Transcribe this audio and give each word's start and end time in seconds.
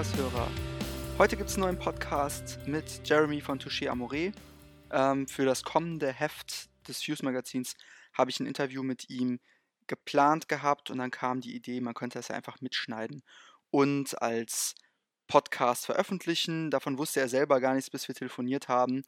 Fusecast-Hörer. 0.00 0.48
Heute 1.18 1.36
gibt 1.36 1.50
es 1.50 1.56
einen 1.56 1.64
neuen 1.64 1.78
Podcast 1.78 2.58
mit 2.64 3.06
Jeremy 3.06 3.42
von 3.42 3.60
Touché 3.60 3.88
Amore. 3.88 4.32
Ähm, 4.90 5.28
für 5.28 5.44
das 5.44 5.62
kommende 5.62 6.10
Heft 6.10 6.70
des 6.88 7.02
Fuse-Magazins 7.02 7.74
habe 8.14 8.30
ich 8.30 8.40
ein 8.40 8.46
Interview 8.46 8.82
mit 8.82 9.10
ihm 9.10 9.40
geplant 9.88 10.48
gehabt 10.48 10.90
und 10.90 10.96
dann 10.96 11.10
kam 11.10 11.42
die 11.42 11.54
Idee, 11.54 11.82
man 11.82 11.92
könnte 11.92 12.18
das 12.18 12.28
ja 12.28 12.34
einfach 12.34 12.62
mitschneiden 12.62 13.22
und 13.70 14.22
als 14.22 14.74
Podcast 15.26 15.84
veröffentlichen. 15.84 16.70
Davon 16.70 16.96
wusste 16.96 17.20
er 17.20 17.28
selber 17.28 17.60
gar 17.60 17.74
nichts, 17.74 17.90
bis 17.90 18.08
wir 18.08 18.14
telefoniert 18.14 18.68
haben. 18.68 19.02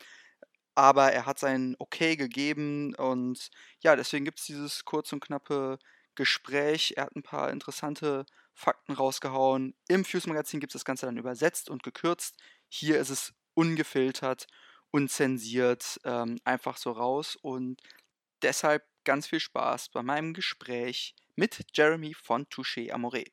Aber 0.75 1.11
er 1.11 1.25
hat 1.25 1.39
sein 1.39 1.75
Okay 1.79 2.17
gegeben 2.17 2.95
und 2.97 3.49
ja, 3.81 3.97
deswegen 3.97 4.27
gibt 4.27 4.41
es 4.41 4.45
dieses 4.47 4.85
kurz 4.85 5.11
und 5.15 5.21
knappe 5.21 5.79
Gespräch. 6.17 6.95
Er 6.99 7.05
hat 7.05 7.17
ein 7.17 7.23
paar 7.23 7.51
interessante 7.51 8.27
Fakten 8.63 8.93
rausgehauen. 8.95 9.75
Im 9.89 10.05
Fuse-Magazin 10.05 10.61
gibt 10.61 10.71
es 10.71 10.81
das 10.81 10.85
Ganze 10.85 11.07
dann 11.07 11.17
übersetzt 11.17 11.69
und 11.69 11.83
gekürzt. 11.83 12.37
Hier 12.69 12.99
ist 13.01 13.11
es 13.11 13.35
ungefiltert, 13.55 14.47
unzensiert, 14.93 16.01
ähm, 16.05 16.39
einfach 16.45 16.77
so 16.77 16.93
raus. 16.93 17.37
Und 17.43 17.83
deshalb 18.43 18.85
ganz 19.05 19.27
viel 19.27 19.41
Spaß 19.41 19.89
bei 19.89 20.03
meinem 20.03 20.33
Gespräch 20.33 21.15
mit 21.35 21.59
Jeremy 21.75 22.15
von 22.15 22.47
Touché 22.47 22.93
Amore. 22.93 23.25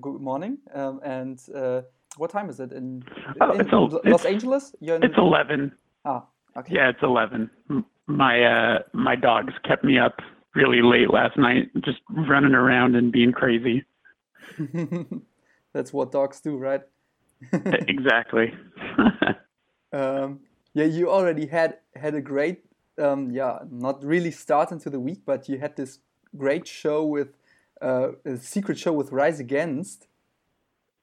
Good 0.00 0.20
morning. 0.20 0.58
Um, 0.72 1.00
and 1.02 1.40
uh, 1.54 1.82
what 2.16 2.30
time 2.30 2.48
is 2.48 2.60
it 2.60 2.70
in, 2.72 3.04
Oh, 3.40 3.50
in 3.52 3.60
it's 3.62 3.72
a- 3.72 3.76
Los 3.76 3.94
it's- 4.04 4.26
Angeles? 4.26 4.76
You're 4.80 4.96
in, 4.96 5.02
It's 5.02 5.16
eleven. 5.18 5.76
ah, 6.04 6.22
okay. 6.56 6.74
Yeah, 6.74 6.90
it's 6.90 7.02
eleven. 7.02 7.50
My 8.06 8.42
uh 8.44 8.78
my 8.92 9.16
dogs 9.16 9.52
kept 9.64 9.82
me 9.84 9.98
up 9.98 10.20
really 10.58 10.82
late 10.82 11.10
last 11.10 11.36
night, 11.36 11.70
just 11.84 12.00
running 12.10 12.54
around 12.54 12.96
and 12.96 13.12
being 13.12 13.32
crazy. 13.32 13.84
That's 15.72 15.92
what 15.92 16.12
dogs 16.12 16.40
do, 16.40 16.56
right? 16.56 16.82
exactly. 17.52 18.52
Um, 19.90 20.40
yeah, 20.74 20.84
you 20.84 21.10
already 21.10 21.46
had 21.46 21.78
had 21.96 22.14
a 22.14 22.20
great, 22.20 22.58
um, 22.98 23.30
yeah, 23.30 23.60
not 23.70 24.04
really 24.04 24.30
start 24.30 24.70
into 24.70 24.90
the 24.90 25.00
week, 25.00 25.22
but 25.24 25.48
you 25.48 25.58
had 25.58 25.76
this 25.76 26.00
great 26.36 26.68
show 26.68 27.06
with 27.06 27.28
uh, 27.80 28.08
a 28.26 28.36
secret 28.36 28.78
show 28.78 28.92
with 28.92 29.12
Rise 29.12 29.40
Against, 29.40 30.06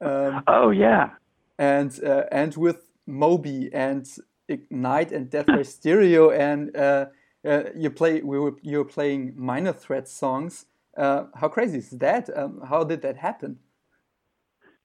um, 0.02 0.44
oh 0.46 0.70
yeah. 0.70 1.10
and 1.58 2.00
uh, 2.04 2.26
and 2.32 2.56
with 2.56 2.86
Moby 3.08 3.72
and 3.74 4.08
Ignite 4.48 5.12
and 5.12 5.32
Death 5.32 5.48
by 5.48 5.64
Stereo, 5.64 6.30
and 6.30 6.76
uh, 6.78 7.08
uh, 7.46 7.64
you 7.76 7.90
play 7.90 8.22
we 8.22 8.40
were 8.40 8.56
you 8.62 8.80
were 8.80 8.86
playing 8.86 9.34
Minor 9.36 9.74
Threat 9.74 10.08
songs. 10.08 10.66
Uh, 10.98 11.26
how 11.36 11.50
crazy 11.50 11.80
is 11.80 11.90
that? 11.92 12.30
Um, 12.38 12.62
how 12.70 12.84
did 12.84 13.02
that 13.02 13.18
happen? 13.18 13.60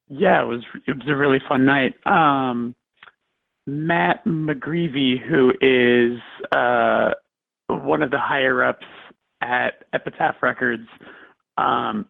Yeah, 0.09 0.43
it 0.43 0.47
was 0.47 0.63
it 0.87 0.97
was 0.97 1.07
a 1.09 1.17
really 1.17 1.41
fun 1.49 1.65
night. 1.65 1.95
Um 2.07 2.75
Matt 3.67 4.25
McGreevy, 4.25 5.21
who 5.21 5.53
is 5.61 6.21
uh 6.53 7.13
one 7.69 8.03
of 8.03 8.11
the 8.11 8.19
higher 8.19 8.65
ups 8.65 8.87
at 9.41 9.85
Epitaph 9.93 10.37
Records, 10.43 10.89
um, 11.57 12.07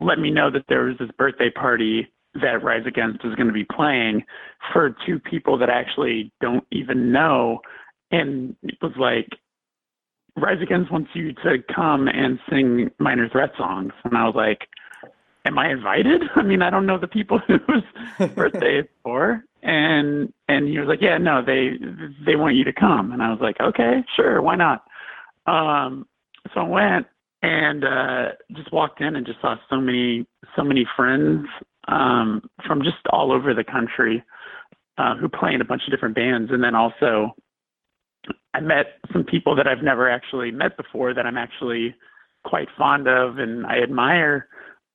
let 0.00 0.18
me 0.18 0.30
know 0.30 0.50
that 0.50 0.64
there 0.68 0.84
was 0.84 0.96
this 0.98 1.10
birthday 1.18 1.50
party 1.50 2.08
that 2.34 2.62
Rise 2.62 2.86
Against 2.86 3.24
was 3.24 3.34
going 3.34 3.46
to 3.46 3.52
be 3.52 3.64
playing 3.64 4.24
for 4.72 4.94
two 5.06 5.18
people 5.18 5.58
that 5.58 5.70
actually 5.70 6.32
don't 6.40 6.64
even 6.70 7.10
know. 7.12 7.60
And 8.10 8.56
it 8.62 8.76
was 8.82 8.92
like, 8.98 9.28
Rise 10.40 10.62
Against 10.62 10.90
wants 10.90 11.10
you 11.14 11.32
to 11.32 11.58
come 11.74 12.08
and 12.08 12.38
sing 12.50 12.90
Minor 12.98 13.28
Threat 13.28 13.50
songs. 13.56 13.92
And 14.04 14.16
I 14.16 14.24
was 14.24 14.34
like, 14.34 14.68
Am 15.44 15.58
I 15.58 15.70
invited? 15.70 16.22
I 16.36 16.42
mean, 16.42 16.62
I 16.62 16.70
don't 16.70 16.86
know 16.86 16.98
the 16.98 17.08
people 17.08 17.38
whose 17.46 18.28
birthday 18.34 18.80
it's 18.80 18.88
for. 19.02 19.44
And 19.62 20.32
and 20.48 20.68
he 20.68 20.78
was 20.78 20.88
like, 20.88 21.00
Yeah, 21.00 21.18
no, 21.18 21.42
they 21.44 21.72
they 22.24 22.36
want 22.36 22.56
you 22.56 22.64
to 22.64 22.72
come. 22.72 23.12
And 23.12 23.22
I 23.22 23.30
was 23.30 23.40
like, 23.40 23.56
Okay, 23.60 24.04
sure, 24.16 24.40
why 24.42 24.56
not? 24.56 24.84
Um 25.46 26.06
so 26.54 26.60
I 26.60 26.68
went 26.68 27.06
and 27.42 27.84
uh 27.84 28.28
just 28.56 28.72
walked 28.72 29.00
in 29.00 29.16
and 29.16 29.26
just 29.26 29.40
saw 29.40 29.56
so 29.70 29.80
many 29.80 30.26
so 30.56 30.62
many 30.62 30.86
friends 30.96 31.46
um 31.88 32.48
from 32.66 32.82
just 32.82 32.96
all 33.10 33.32
over 33.32 33.54
the 33.54 33.64
country 33.64 34.22
uh 34.98 35.14
who 35.16 35.28
play 35.28 35.54
in 35.54 35.60
a 35.60 35.64
bunch 35.64 35.82
of 35.86 35.92
different 35.92 36.14
bands 36.14 36.50
and 36.52 36.62
then 36.62 36.74
also 36.74 37.34
I 38.54 38.60
met 38.60 38.86
some 39.12 39.24
people 39.24 39.54
that 39.56 39.66
I've 39.66 39.82
never 39.82 40.08
actually 40.10 40.50
met 40.50 40.76
before 40.76 41.14
that 41.14 41.26
I'm 41.26 41.36
actually 41.36 41.94
quite 42.44 42.68
fond 42.76 43.06
of 43.08 43.38
and 43.38 43.66
I 43.66 43.78
admire. 43.82 44.48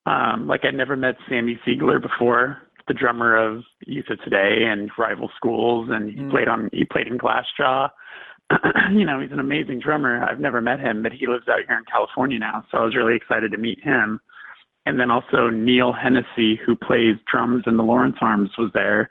Um, 0.06 0.47
like 0.47 0.66
I'd 0.66 0.75
never 0.75 0.96
met 0.97 1.16
Sammy 1.30 1.59
Siegler 1.66 2.02
before, 2.02 2.58
the 2.88 2.94
drummer 2.94 3.38
of 3.38 3.63
Youth 3.86 4.09
of 4.09 4.22
Today 4.24 4.66
and 4.66 4.92
Rival 4.97 5.30
Schools, 5.38 5.90
and 5.92 6.09
he 6.12 6.18
Mm. 6.19 6.31
played 6.31 6.47
on 6.47 6.69
he 6.74 6.84
played 6.84 7.08
in 7.08 7.18
Glassjaw. 7.18 7.90
you 8.92 9.06
know, 9.06 9.19
he's 9.22 9.31
an 9.31 9.40
amazing 9.40 9.80
drummer. 9.80 10.24
I've 10.30 10.40
never 10.42 10.59
met 10.62 10.80
him, 10.80 11.02
but 11.02 11.13
he 11.13 11.28
lives 11.28 11.47
out 11.47 11.59
here 11.66 11.78
in 11.78 11.86
California 11.86 12.38
now, 12.40 12.66
so 12.69 12.80
I 12.80 12.84
was 12.84 12.96
really 12.96 13.16
excited 13.16 13.52
to 13.52 13.58
meet 13.58 13.81
him. 13.81 14.19
And 14.86 15.00
then 15.00 15.09
also 15.09 15.50
Neil 15.50 15.94
Hennessy, 15.94 16.58
who 16.66 16.75
plays 16.75 17.16
drums 17.31 17.63
in 17.66 17.78
the 17.78 17.84
Lawrence 17.84 18.18
Arms, 18.19 18.50
was 18.58 18.69
there, 18.74 19.09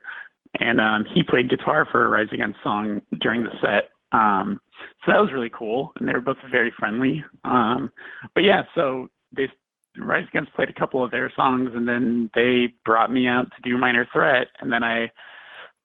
and 0.61 0.79
um, 0.79 1.07
he 1.15 1.23
played 1.23 1.49
guitar 1.49 1.87
for 1.91 2.05
a 2.05 2.09
Rise 2.11 2.29
Against 2.33 2.59
song 2.63 3.01
during 3.21 3.43
the 3.45 3.53
set. 3.63 3.89
Um, 4.13 4.61
so 5.05 5.13
that 5.13 5.21
was 5.21 5.33
really 5.33 5.51
cool, 5.51 5.93
and 5.99 6.09
they 6.09 6.13
were 6.13 6.21
both 6.21 6.37
very 6.51 6.73
friendly. 6.79 7.25
Um, 7.45 7.91
but 8.35 8.45
yeah, 8.45 8.63
so 8.75 9.09
they 9.35 9.49
Rise 9.99 10.27
Against 10.29 10.55
played 10.55 10.71
a 10.71 10.73
couple 10.73 11.05
of 11.05 11.11
their 11.11 11.33
songs, 11.35 11.71
and 11.75 11.87
then 11.87 12.31
they 12.35 12.75
brought 12.85 13.13
me 13.13 13.27
out 13.27 13.51
to 13.51 13.63
do 13.63 13.77
Minor 13.77 14.07
Threat, 14.13 14.49
and 14.61 14.73
then 14.73 14.83
I 14.83 15.11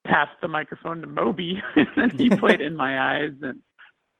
passed 0.05 0.39
the 0.41 0.47
microphone 0.47 1.01
to 1.01 1.07
Moby, 1.07 1.61
and 1.75 1.87
then 1.95 2.09
he 2.11 2.29
played 2.29 2.61
In 2.61 2.75
My 2.75 3.17
Eyes, 3.17 3.33
and 3.41 3.59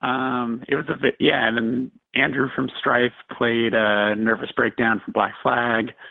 um, 0.02 0.64
it 0.68 0.76
was 0.76 0.86
a 0.90 0.98
bit 1.02 1.16
yeah. 1.20 1.48
And 1.48 1.58
then 1.58 1.92
Andrew 2.16 2.50
from 2.54 2.70
Strife 2.80 3.14
played 3.38 3.74
uh, 3.74 4.14
Nervous 4.16 4.52
Breakdown 4.56 5.02
from 5.04 5.14
Black 5.14 5.34
Flag. 5.42 5.94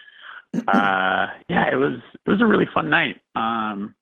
Uh, 0.69 1.27
yeah, 1.51 1.71
it 1.71 1.77
was 1.77 1.99
it 2.25 2.31
was 2.31 2.41
a 2.41 2.47
really 2.47 2.65
fun 2.73 2.89
night. 2.89 3.21
Um, 3.35 3.95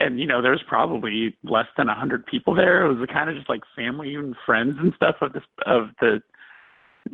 and 0.00 0.20
you 0.20 0.26
know, 0.26 0.40
there 0.40 0.52
was 0.52 0.62
probably 0.66 1.36
less 1.44 1.66
than 1.76 1.88
a 1.88 1.94
hundred 1.94 2.26
people 2.26 2.54
there. 2.54 2.84
It 2.84 2.94
was 2.94 3.08
kind 3.12 3.28
of 3.28 3.36
just 3.36 3.48
like 3.48 3.62
family 3.74 4.14
and 4.14 4.34
friends 4.46 4.76
and 4.78 4.92
stuff 4.96 5.16
of 5.20 5.32
this 5.32 5.42
of 5.66 5.88
the 6.00 6.22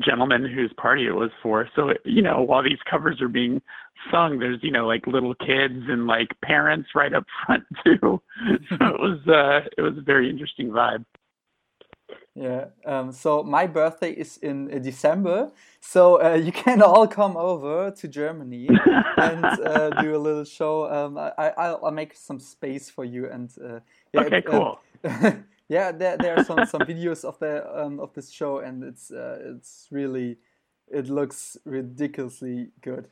gentleman 0.05 0.45
whose 0.45 0.72
party 0.77 1.06
it 1.06 1.15
was 1.15 1.31
for. 1.43 1.69
So 1.75 1.93
you 2.05 2.23
know, 2.23 2.43
while 2.43 2.62
these 2.62 2.78
covers 2.89 3.21
are 3.21 3.28
being 3.28 3.62
sung, 4.11 4.39
there's 4.39 4.59
you 4.62 4.71
know 4.71 4.87
like 4.87 5.06
little 5.06 5.34
kids 5.34 5.84
and 5.89 6.06
like 6.06 6.28
parents 6.43 6.91
right 6.94 7.15
up 7.15 7.25
front 7.47 7.65
too. 7.84 7.99
so 8.00 8.77
it 8.81 9.00
was 9.00 9.19
uh, 9.28 9.69
it 9.78 9.83
was 9.83 9.97
a 9.99 10.03
very 10.03 10.28
interesting 10.28 10.69
vibe. 10.69 11.05
Yeah. 12.35 12.67
Um, 12.85 13.13
so 13.13 13.43
my 13.43 13.67
birthday 13.67 14.11
is 14.11 14.39
in 14.39 14.73
uh, 14.73 14.79
December, 14.79 15.51
so 15.81 16.23
uh, 16.23 16.35
you 16.35 16.53
can 16.65 16.83
all 16.83 17.07
come 17.07 17.37
over 17.37 17.91
to 17.91 18.09
Germany 18.09 18.69
and 19.17 19.45
uh, 19.45 19.91
do 20.03 20.17
a 20.17 20.19
little 20.19 20.45
show. 20.45 20.91
Um, 20.91 21.17
I, 21.17 21.53
I'll, 21.57 21.81
I'll 21.85 21.91
make 21.91 22.15
some 22.15 22.41
space 22.41 22.91
for 22.91 23.05
you 23.05 23.31
and 23.31 23.51
uh, 23.63 23.81
yeah, 24.13 24.21
okay, 24.23 24.43
uh, 24.47 24.51
cool. 24.51 24.81
yeah, 25.69 25.93
there, 25.93 26.17
there 26.19 26.37
are 26.37 26.45
some, 26.45 26.67
some 26.67 26.83
videos 26.83 27.25
of 27.25 27.39
the 27.39 27.65
um, 27.75 28.01
of 28.01 28.12
this 28.15 28.31
show, 28.31 28.59
and 28.59 28.83
it's 28.83 29.11
uh, 29.11 29.39
it's 29.41 29.89
really 29.91 30.37
it 30.89 31.09
looks 31.09 31.57
ridiculously 31.65 32.69
good. 32.83 33.09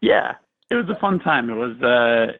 Yeah, 0.00 0.34
it 0.70 0.74
was 0.74 0.88
a 0.88 0.98
fun 1.00 1.18
time. 1.20 1.50
It 1.50 1.54
was 1.54 1.82
uh, 1.82 2.32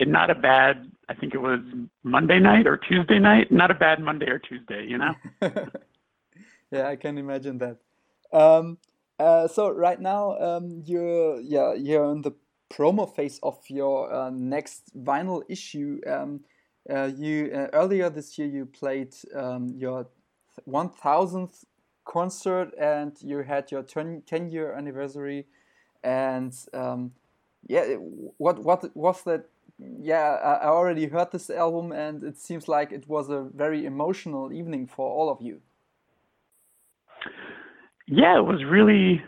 not 0.00 0.30
a 0.30 0.34
bad. 0.34 0.90
I 1.08 1.14
think 1.14 1.34
it 1.34 1.38
was 1.38 1.60
Monday 2.02 2.38
night 2.38 2.66
or 2.66 2.76
Tuesday 2.76 3.18
night. 3.18 3.52
Not 3.52 3.70
a 3.70 3.74
bad 3.74 4.00
Monday 4.00 4.26
or 4.26 4.38
Tuesday, 4.38 4.86
you 4.86 4.98
know. 4.98 5.14
yeah, 6.70 6.88
I 6.88 6.96
can 6.96 7.16
imagine 7.18 7.58
that. 7.58 7.78
Um, 8.32 8.78
uh, 9.18 9.48
so 9.48 9.70
right 9.70 10.00
now, 10.00 10.36
um, 10.38 10.82
you're 10.84 11.40
yeah 11.40 11.74
you're 11.74 12.10
in 12.12 12.22
the 12.22 12.32
promo 12.70 13.12
phase 13.14 13.38
of 13.42 13.58
your 13.68 14.12
uh, 14.12 14.30
next 14.30 14.92
vinyl 14.96 15.42
issue. 15.48 16.00
Um, 16.06 16.40
uh, 16.90 17.10
you 17.16 17.50
uh, 17.54 17.68
earlier 17.72 18.10
this 18.10 18.38
year 18.38 18.48
you 18.48 18.66
played 18.66 19.14
um, 19.34 19.74
your 19.76 20.08
one 20.64 20.90
thousandth 20.90 21.64
concert 22.04 22.72
and 22.78 23.16
you 23.20 23.38
had 23.38 23.70
your 23.70 23.82
10, 23.82 24.22
10 24.26 24.48
year 24.48 24.72
anniversary 24.72 25.44
and 26.04 26.54
um, 26.72 27.10
yeah 27.66 27.94
what 28.38 28.62
what 28.62 28.96
was 28.96 29.22
that 29.24 29.46
yeah 29.78 30.58
I 30.62 30.68
already 30.68 31.06
heard 31.06 31.32
this 31.32 31.50
album 31.50 31.92
and 31.92 32.22
it 32.24 32.38
seems 32.38 32.68
like 32.68 32.92
it 32.92 33.08
was 33.08 33.28
a 33.28 33.48
very 33.54 33.84
emotional 33.84 34.52
evening 34.52 34.86
for 34.86 35.08
all 35.08 35.30
of 35.30 35.42
you 35.42 35.60
Yeah, 38.06 38.38
it 38.38 38.44
was 38.44 38.64
really. 38.64 39.22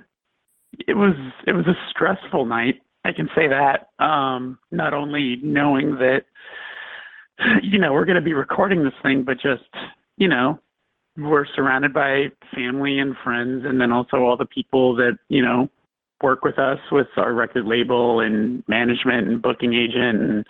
It 0.86 0.94
was 0.94 1.14
it 1.46 1.52
was 1.52 1.66
a 1.66 1.74
stressful 1.90 2.46
night. 2.46 2.82
I 3.04 3.12
can 3.12 3.28
say 3.34 3.48
that. 3.48 3.88
Um, 4.04 4.58
not 4.70 4.94
only 4.94 5.36
knowing 5.42 5.96
that, 5.96 6.24
you 7.62 7.78
know, 7.78 7.92
we're 7.92 8.04
going 8.04 8.16
to 8.16 8.22
be 8.22 8.34
recording 8.34 8.84
this 8.84 8.94
thing, 9.02 9.24
but 9.24 9.40
just 9.40 9.64
you 10.16 10.28
know, 10.28 10.60
we're 11.16 11.46
surrounded 11.46 11.92
by 11.92 12.28
family 12.54 12.98
and 12.98 13.16
friends, 13.24 13.64
and 13.64 13.80
then 13.80 13.92
also 13.92 14.18
all 14.18 14.36
the 14.36 14.46
people 14.46 14.94
that 14.96 15.18
you 15.28 15.42
know 15.42 15.68
work 16.22 16.42
with 16.44 16.58
us 16.58 16.78
with 16.90 17.06
our 17.16 17.32
record 17.32 17.64
label 17.66 18.20
and 18.20 18.62
management 18.68 19.28
and 19.28 19.42
booking 19.42 19.74
agent. 19.74 20.22
And 20.22 20.46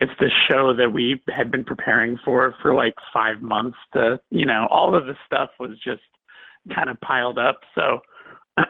it's 0.00 0.12
the 0.20 0.30
show 0.48 0.74
that 0.74 0.92
we 0.92 1.20
had 1.28 1.50
been 1.50 1.64
preparing 1.64 2.18
for 2.24 2.54
for 2.62 2.74
like 2.74 2.94
five 3.12 3.42
months 3.42 3.78
to 3.94 4.20
you 4.30 4.46
know 4.46 4.66
all 4.70 4.94
of 4.94 5.06
the 5.06 5.14
stuff 5.26 5.50
was 5.58 5.78
just 5.82 6.02
kind 6.74 6.90
of 6.90 7.00
piled 7.00 7.38
up. 7.38 7.60
So 7.74 8.00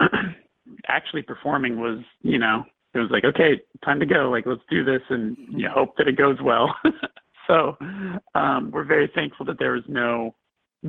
actually 0.89 1.23
performing 1.23 1.81
was 1.81 1.99
you 2.23 2.39
know 2.39 2.65
it 2.95 2.99
was 2.99 3.11
like 3.11 3.25
okay 3.25 3.61
time 3.85 4.01
to 4.01 4.07
go. 4.07 4.31
Like 4.31 4.47
let's 4.47 4.63
do 4.71 4.85
this 4.85 5.03
and 5.11 5.37
you 5.51 5.69
hope 5.69 5.97
that 5.99 6.09
it 6.09 6.17
goes 6.17 6.39
well. 6.43 6.75
So 7.49 7.79
um 8.35 8.71
we're 8.73 8.85
very 8.85 9.11
thankful 9.15 9.47
that 9.47 9.59
there 9.59 9.73
was 9.73 9.85
no 9.89 10.35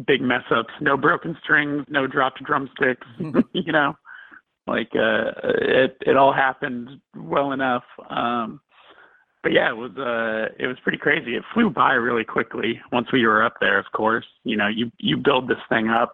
big 0.05 0.21
mess 0.21 0.43
ups 0.51 0.73
no 0.81 0.97
broken 0.97 1.35
strings 1.41 1.85
no 1.87 2.05
dropped 2.05 2.43
drumsticks 2.43 3.07
you 3.53 3.71
know 3.71 3.95
like 4.69 4.91
uh 4.95 5.31
it 5.61 5.97
it 6.01 6.17
all 6.17 6.33
happened 6.33 6.89
well 7.15 7.51
enough 7.51 7.83
um 8.09 8.61
but 9.41 9.53
yeah, 9.53 9.69
it 9.69 9.77
was 9.77 9.91
uh 9.97 10.53
it 10.59 10.67
was 10.67 10.77
pretty 10.83 10.97
crazy. 10.97 11.35
It 11.35 11.43
flew 11.53 11.69
by 11.69 11.93
really 11.93 12.25
quickly 12.25 12.81
once 12.91 13.07
we 13.11 13.25
were 13.25 13.43
up 13.43 13.55
there, 13.61 13.79
of 13.79 13.85
course. 13.93 14.25
You 14.43 14.57
know, 14.57 14.67
you 14.67 14.91
you 14.97 15.17
build 15.17 15.47
this 15.47 15.61
thing 15.69 15.89
up 15.89 16.13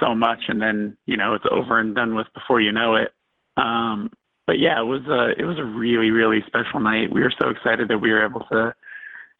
so 0.00 0.14
much 0.14 0.40
and 0.48 0.60
then, 0.60 0.96
you 1.06 1.16
know, 1.16 1.34
it's 1.34 1.44
over 1.50 1.78
and 1.78 1.94
done 1.94 2.14
with 2.14 2.26
before 2.34 2.60
you 2.60 2.72
know 2.72 2.96
it. 2.96 3.12
Um 3.56 4.10
but 4.46 4.58
yeah, 4.58 4.78
it 4.80 4.84
was 4.84 5.02
a 5.06 5.40
it 5.40 5.44
was 5.44 5.58
a 5.58 5.64
really, 5.64 6.10
really 6.10 6.44
special 6.46 6.80
night. 6.80 7.12
We 7.12 7.22
were 7.22 7.32
so 7.40 7.48
excited 7.48 7.88
that 7.88 7.98
we 7.98 8.12
were 8.12 8.24
able 8.24 8.44
to 8.52 8.74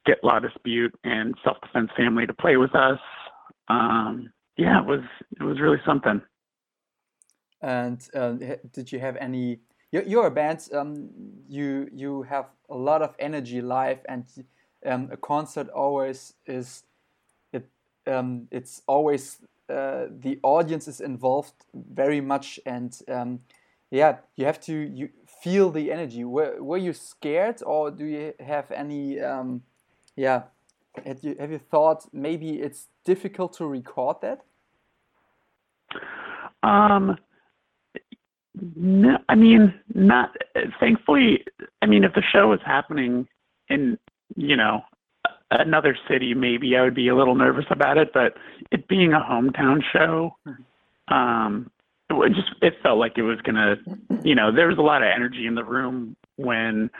get 0.06 0.24
La 0.24 0.38
Dispute 0.38 0.94
and 1.04 1.34
Self 1.44 1.58
Defense 1.60 1.90
Family 1.96 2.26
to 2.26 2.34
play 2.34 2.56
with 2.56 2.74
us. 2.74 2.98
Um 3.68 4.32
yeah, 4.56 4.80
it 4.80 4.86
was 4.86 5.02
it 5.38 5.42
was 5.42 5.60
really 5.60 5.80
something. 5.84 6.22
And 7.62 8.06
uh, 8.14 8.32
did 8.72 8.92
you 8.92 9.00
have 9.00 9.16
any 9.16 9.60
you're, 9.92 10.02
you're 10.02 10.26
a 10.26 10.30
band. 10.30 10.68
Um, 10.72 11.08
you 11.48 11.88
you 11.92 12.22
have 12.22 12.46
a 12.68 12.76
lot 12.76 13.02
of 13.02 13.14
energy 13.18 13.60
live, 13.62 14.00
and 14.08 14.24
um, 14.84 15.08
a 15.12 15.16
concert 15.16 15.68
always 15.70 16.34
is 16.46 16.84
it. 17.52 17.66
Um, 18.06 18.48
it's 18.50 18.82
always 18.86 19.38
uh, 19.70 20.06
the 20.10 20.38
audience 20.42 20.88
is 20.88 21.00
involved 21.00 21.54
very 21.74 22.20
much, 22.20 22.60
and 22.66 22.98
um, 23.08 23.40
yeah, 23.90 24.18
you 24.36 24.44
have 24.44 24.60
to 24.62 24.74
you 24.74 25.08
feel 25.42 25.70
the 25.70 25.92
energy. 25.92 26.24
Were 26.24 26.62
Were 26.62 26.78
you 26.78 26.92
scared, 26.92 27.62
or 27.64 27.90
do 27.90 28.04
you 28.04 28.34
have 28.40 28.70
any? 28.72 29.20
Um, 29.20 29.62
yeah, 30.16 30.42
have 31.04 31.22
you 31.22 31.36
have 31.38 31.52
you 31.52 31.58
thought 31.58 32.08
maybe 32.12 32.60
it's 32.60 32.88
difficult 33.04 33.52
to 33.54 33.66
record 33.66 34.16
that? 34.22 34.42
Um, 36.62 37.16
no, 38.56 39.18
I 39.28 39.34
mean, 39.34 39.74
not 39.94 40.36
thankfully. 40.80 41.44
I 41.82 41.86
mean, 41.86 42.04
if 42.04 42.14
the 42.14 42.22
show 42.22 42.48
was 42.48 42.60
happening 42.64 43.28
in, 43.68 43.98
you 44.34 44.56
know, 44.56 44.82
another 45.50 45.96
city, 46.08 46.34
maybe 46.34 46.76
I 46.76 46.82
would 46.82 46.94
be 46.94 47.08
a 47.08 47.16
little 47.16 47.34
nervous 47.34 47.66
about 47.70 47.98
it. 47.98 48.12
But 48.14 48.34
it 48.70 48.88
being 48.88 49.12
a 49.12 49.20
hometown 49.20 49.82
show, 49.92 50.36
um, 51.08 51.70
it 52.10 52.32
just 52.32 52.50
it 52.62 52.74
felt 52.82 52.98
like 52.98 53.18
it 53.18 53.22
was 53.22 53.40
gonna, 53.42 53.76
you 54.22 54.34
know, 54.34 54.50
there 54.54 54.68
was 54.68 54.78
a 54.78 54.82
lot 54.82 55.02
of 55.02 55.08
energy 55.14 55.46
in 55.46 55.54
the 55.54 55.64
room 55.64 56.16
when 56.36 56.90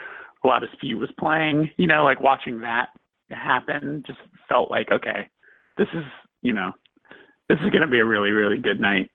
a 0.43 0.47
lot 0.47 0.63
of 0.63 0.69
Dispute 0.69 0.99
was 0.99 1.09
playing. 1.19 1.71
You 1.77 1.87
know, 1.87 2.03
like 2.03 2.21
watching 2.21 2.59
that 2.61 2.89
happen 3.29 4.03
just 4.05 4.19
felt 4.47 4.69
like 4.69 4.91
okay, 4.91 5.27
this 5.77 5.87
is, 5.93 6.03
you 6.41 6.53
know, 6.53 6.71
this 7.49 7.57
is 7.63 7.69
gonna 7.71 7.87
be 7.87 7.99
a 7.99 8.05
really 8.05 8.31
really 8.31 8.57
good 8.57 8.79
night 8.79 9.09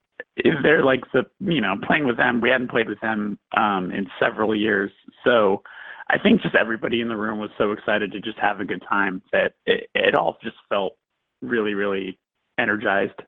they're 0.62 0.84
like 0.84 1.02
the 1.12 1.24
you 1.40 1.60
know 1.60 1.74
playing 1.86 2.06
with 2.06 2.16
them 2.16 2.40
we 2.40 2.50
hadn't 2.50 2.70
played 2.70 2.88
with 2.88 3.00
them 3.00 3.38
um 3.56 3.90
in 3.90 4.06
several 4.20 4.54
years. 4.54 4.90
So 5.24 5.62
i 6.10 6.18
think 6.18 6.42
just 6.42 6.54
everybody 6.54 7.00
in 7.00 7.08
the 7.08 7.16
room 7.16 7.38
was 7.38 7.50
so 7.58 7.72
excited 7.72 8.12
to 8.12 8.20
just 8.20 8.38
have 8.38 8.60
a 8.60 8.64
good 8.64 8.82
time 8.88 9.22
that 9.32 9.54
it, 9.66 9.88
it 9.94 10.14
all 10.14 10.36
just 10.42 10.56
felt 10.68 10.94
really 11.40 11.74
really 11.74 12.18
energized. 12.58 13.20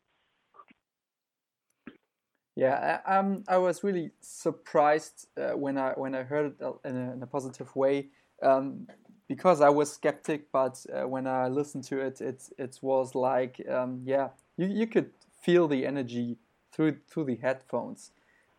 Yeah 2.57 3.01
I, 3.07 3.19
um 3.19 3.45
i 3.49 3.59
was 3.59 3.83
really 3.83 4.11
surprised 4.21 5.27
uh, 5.37 5.57
when 5.57 5.77
i 5.79 5.93
when 5.93 6.15
i 6.15 6.23
heard 6.23 6.47
it 6.47 6.65
in 6.85 6.97
a, 6.97 7.13
in 7.15 7.23
a 7.23 7.27
positive 7.27 7.75
way 7.75 8.09
um 8.43 8.87
because 9.29 9.61
i 9.61 9.69
was 9.69 9.93
skeptic 9.93 10.53
but 10.53 10.85
uh, 10.93 11.09
when 11.09 11.27
i 11.27 11.49
listened 11.49 11.85
to 11.85 11.99
it 12.01 12.21
it 12.21 12.49
it 12.59 12.79
was 12.83 13.15
like 13.15 13.61
um 13.69 14.03
yeah 14.05 14.29
you, 14.57 14.67
you 14.67 14.87
could 14.87 15.11
feel 15.43 15.67
the 15.69 15.85
energy 15.85 16.39
through 16.75 16.97
through 17.09 17.25
the 17.25 17.37
headphones. 17.37 18.11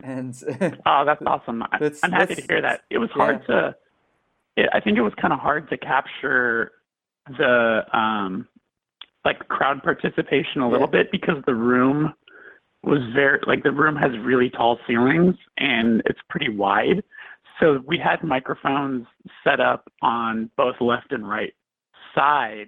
And 0.04 0.36
oh, 0.86 1.04
that's 1.06 1.22
awesome! 1.26 1.64
That's, 1.80 2.04
I'm 2.04 2.12
happy 2.12 2.36
to 2.36 2.42
hear 2.42 2.62
that. 2.62 2.82
It 2.90 2.98
was 2.98 3.10
hard 3.12 3.42
yeah. 3.48 3.56
to. 3.56 3.76
It, 4.58 4.70
I 4.74 4.80
think 4.80 4.98
it 4.98 5.02
was 5.02 5.14
kind 5.22 5.34
of 5.34 5.40
hard 5.40 5.70
to 5.70 5.78
capture 5.78 6.72
the 7.38 7.82
um, 7.94 8.48
like 9.24 9.40
crowd 9.48 9.82
participation 9.84 10.62
a 10.62 10.70
little 10.70 10.88
yeah. 10.88 11.04
bit 11.04 11.12
because 11.12 11.38
the 11.46 11.56
room 11.56 12.14
was 12.84 13.00
very 13.14 13.40
like 13.48 13.64
the 13.64 13.72
room 13.72 13.96
has 13.96 14.12
really 14.22 14.50
tall 14.50 14.78
ceilings 14.88 15.36
and 15.58 16.02
it's 16.06 16.20
pretty 16.30 16.50
wide. 16.50 17.04
So 17.60 17.80
we 17.88 17.98
had 17.98 18.22
microphones 18.24 19.08
set 19.44 19.60
up 19.60 19.92
on 20.02 20.52
both 20.58 20.76
left 20.82 21.12
and 21.12 21.28
right 21.28 21.54
side, 22.14 22.68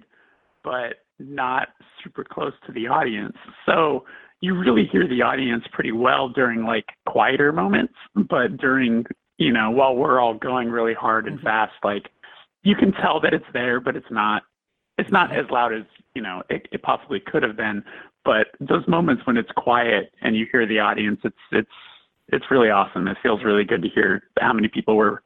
but 0.64 1.04
not 1.18 1.68
super 2.02 2.24
close 2.24 2.54
to 2.66 2.72
the 2.72 2.88
audience. 2.88 3.36
So 3.66 4.04
you 4.40 4.56
really 4.56 4.86
hear 4.86 5.08
the 5.08 5.22
audience 5.22 5.64
pretty 5.72 5.92
well 5.92 6.28
during 6.28 6.64
like 6.64 6.86
quieter 7.06 7.52
moments, 7.52 7.94
but 8.14 8.56
during, 8.56 9.04
you 9.36 9.52
know, 9.52 9.70
while 9.70 9.96
we're 9.96 10.20
all 10.20 10.34
going 10.34 10.70
really 10.70 10.94
hard 10.94 11.26
and 11.26 11.38
mm-hmm. 11.38 11.46
fast, 11.46 11.74
like 11.82 12.10
you 12.62 12.76
can 12.76 12.92
tell 12.92 13.20
that 13.20 13.34
it's 13.34 13.44
there, 13.52 13.80
but 13.80 13.96
it's 13.96 14.10
not, 14.10 14.42
it's 14.96 15.10
not 15.10 15.34
as 15.34 15.46
loud 15.50 15.72
as, 15.72 15.84
you 16.14 16.22
know, 16.22 16.42
it, 16.50 16.68
it 16.72 16.82
possibly 16.82 17.20
could 17.20 17.42
have 17.42 17.56
been. 17.56 17.82
But 18.24 18.48
those 18.60 18.86
moments 18.86 19.26
when 19.26 19.36
it's 19.36 19.50
quiet 19.56 20.12
and 20.22 20.36
you 20.36 20.46
hear 20.50 20.66
the 20.66 20.78
audience, 20.78 21.20
it's, 21.24 21.36
it's, 21.52 21.68
it's 22.28 22.50
really 22.50 22.68
awesome. 22.68 23.08
It 23.08 23.16
feels 23.22 23.42
really 23.42 23.64
good 23.64 23.82
to 23.82 23.88
hear 23.88 24.24
how 24.38 24.52
many 24.52 24.68
people 24.68 24.96
were 24.96 25.22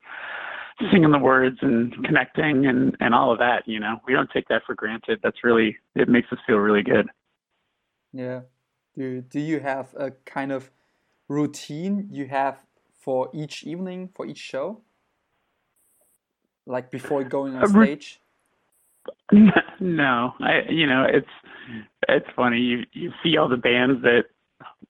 singing 0.90 1.10
the 1.10 1.18
words 1.18 1.58
and 1.60 1.92
connecting 2.04 2.66
and, 2.66 2.96
and 3.00 3.14
all 3.14 3.32
of 3.32 3.38
that, 3.38 3.66
you 3.66 3.78
know, 3.80 4.00
we 4.06 4.12
don't 4.12 4.30
take 4.30 4.48
that 4.48 4.62
for 4.66 4.74
granted. 4.74 5.20
That's 5.22 5.44
really, 5.44 5.76
it 5.94 6.08
makes 6.08 6.28
us 6.32 6.38
feel 6.46 6.56
really 6.56 6.82
good. 6.82 7.08
Yeah. 8.12 8.40
Do, 8.96 9.22
do 9.22 9.40
you 9.40 9.60
have 9.60 9.94
a 9.96 10.12
kind 10.26 10.52
of 10.52 10.70
routine 11.28 12.08
you 12.10 12.26
have 12.28 12.62
for 13.00 13.30
each 13.32 13.64
evening, 13.64 14.10
for 14.14 14.26
each 14.26 14.38
show? 14.38 14.82
Like 16.66 16.90
before 16.90 17.24
going 17.24 17.56
on 17.56 17.66
stage? 17.66 18.20
No, 19.80 20.32
I 20.40 20.60
you 20.68 20.86
know 20.86 21.04
it's 21.08 21.26
it's 22.08 22.26
funny 22.36 22.58
you 22.58 22.84
you 22.92 23.12
see 23.22 23.36
all 23.36 23.48
the 23.48 23.56
bands 23.56 24.02
that 24.02 24.24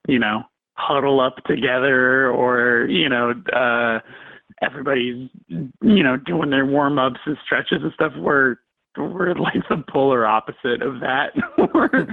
you 0.06 0.18
know 0.18 0.42
huddle 0.74 1.20
up 1.20 1.36
together 1.46 2.30
or 2.30 2.86
you 2.90 3.08
know 3.08 3.32
uh 3.54 4.00
everybody's 4.62 5.30
you 5.48 6.02
know 6.02 6.16
doing 6.16 6.50
their 6.50 6.66
warm 6.66 6.98
ups 6.98 7.20
and 7.26 7.38
stretches 7.44 7.82
and 7.82 7.92
stuff. 7.94 8.12
We're 8.18 8.56
we're 8.96 9.34
like 9.34 9.62
the 9.70 9.82
polar 9.88 10.26
opposite 10.26 10.82
of 10.82 11.00
that. 11.00 11.32
we're 11.74 12.06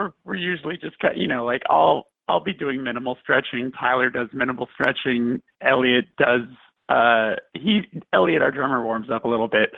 we're 0.00 0.12
we're 0.24 0.34
usually 0.36 0.76
just 0.76 0.98
cut 0.98 1.16
you 1.16 1.28
know 1.28 1.44
like 1.44 1.62
I'll 1.68 2.06
I'll 2.28 2.42
be 2.42 2.52
doing 2.52 2.82
minimal 2.82 3.18
stretching. 3.20 3.72
Tyler 3.72 4.08
does 4.08 4.28
minimal 4.32 4.68
stretching. 4.72 5.42
Elliot 5.60 6.06
does 6.18 6.42
uh 6.88 7.36
he 7.54 7.82
Elliot 8.12 8.42
our 8.42 8.50
drummer 8.50 8.82
warms 8.82 9.10
up 9.10 9.24
a 9.24 9.28
little 9.28 9.48
bit. 9.48 9.70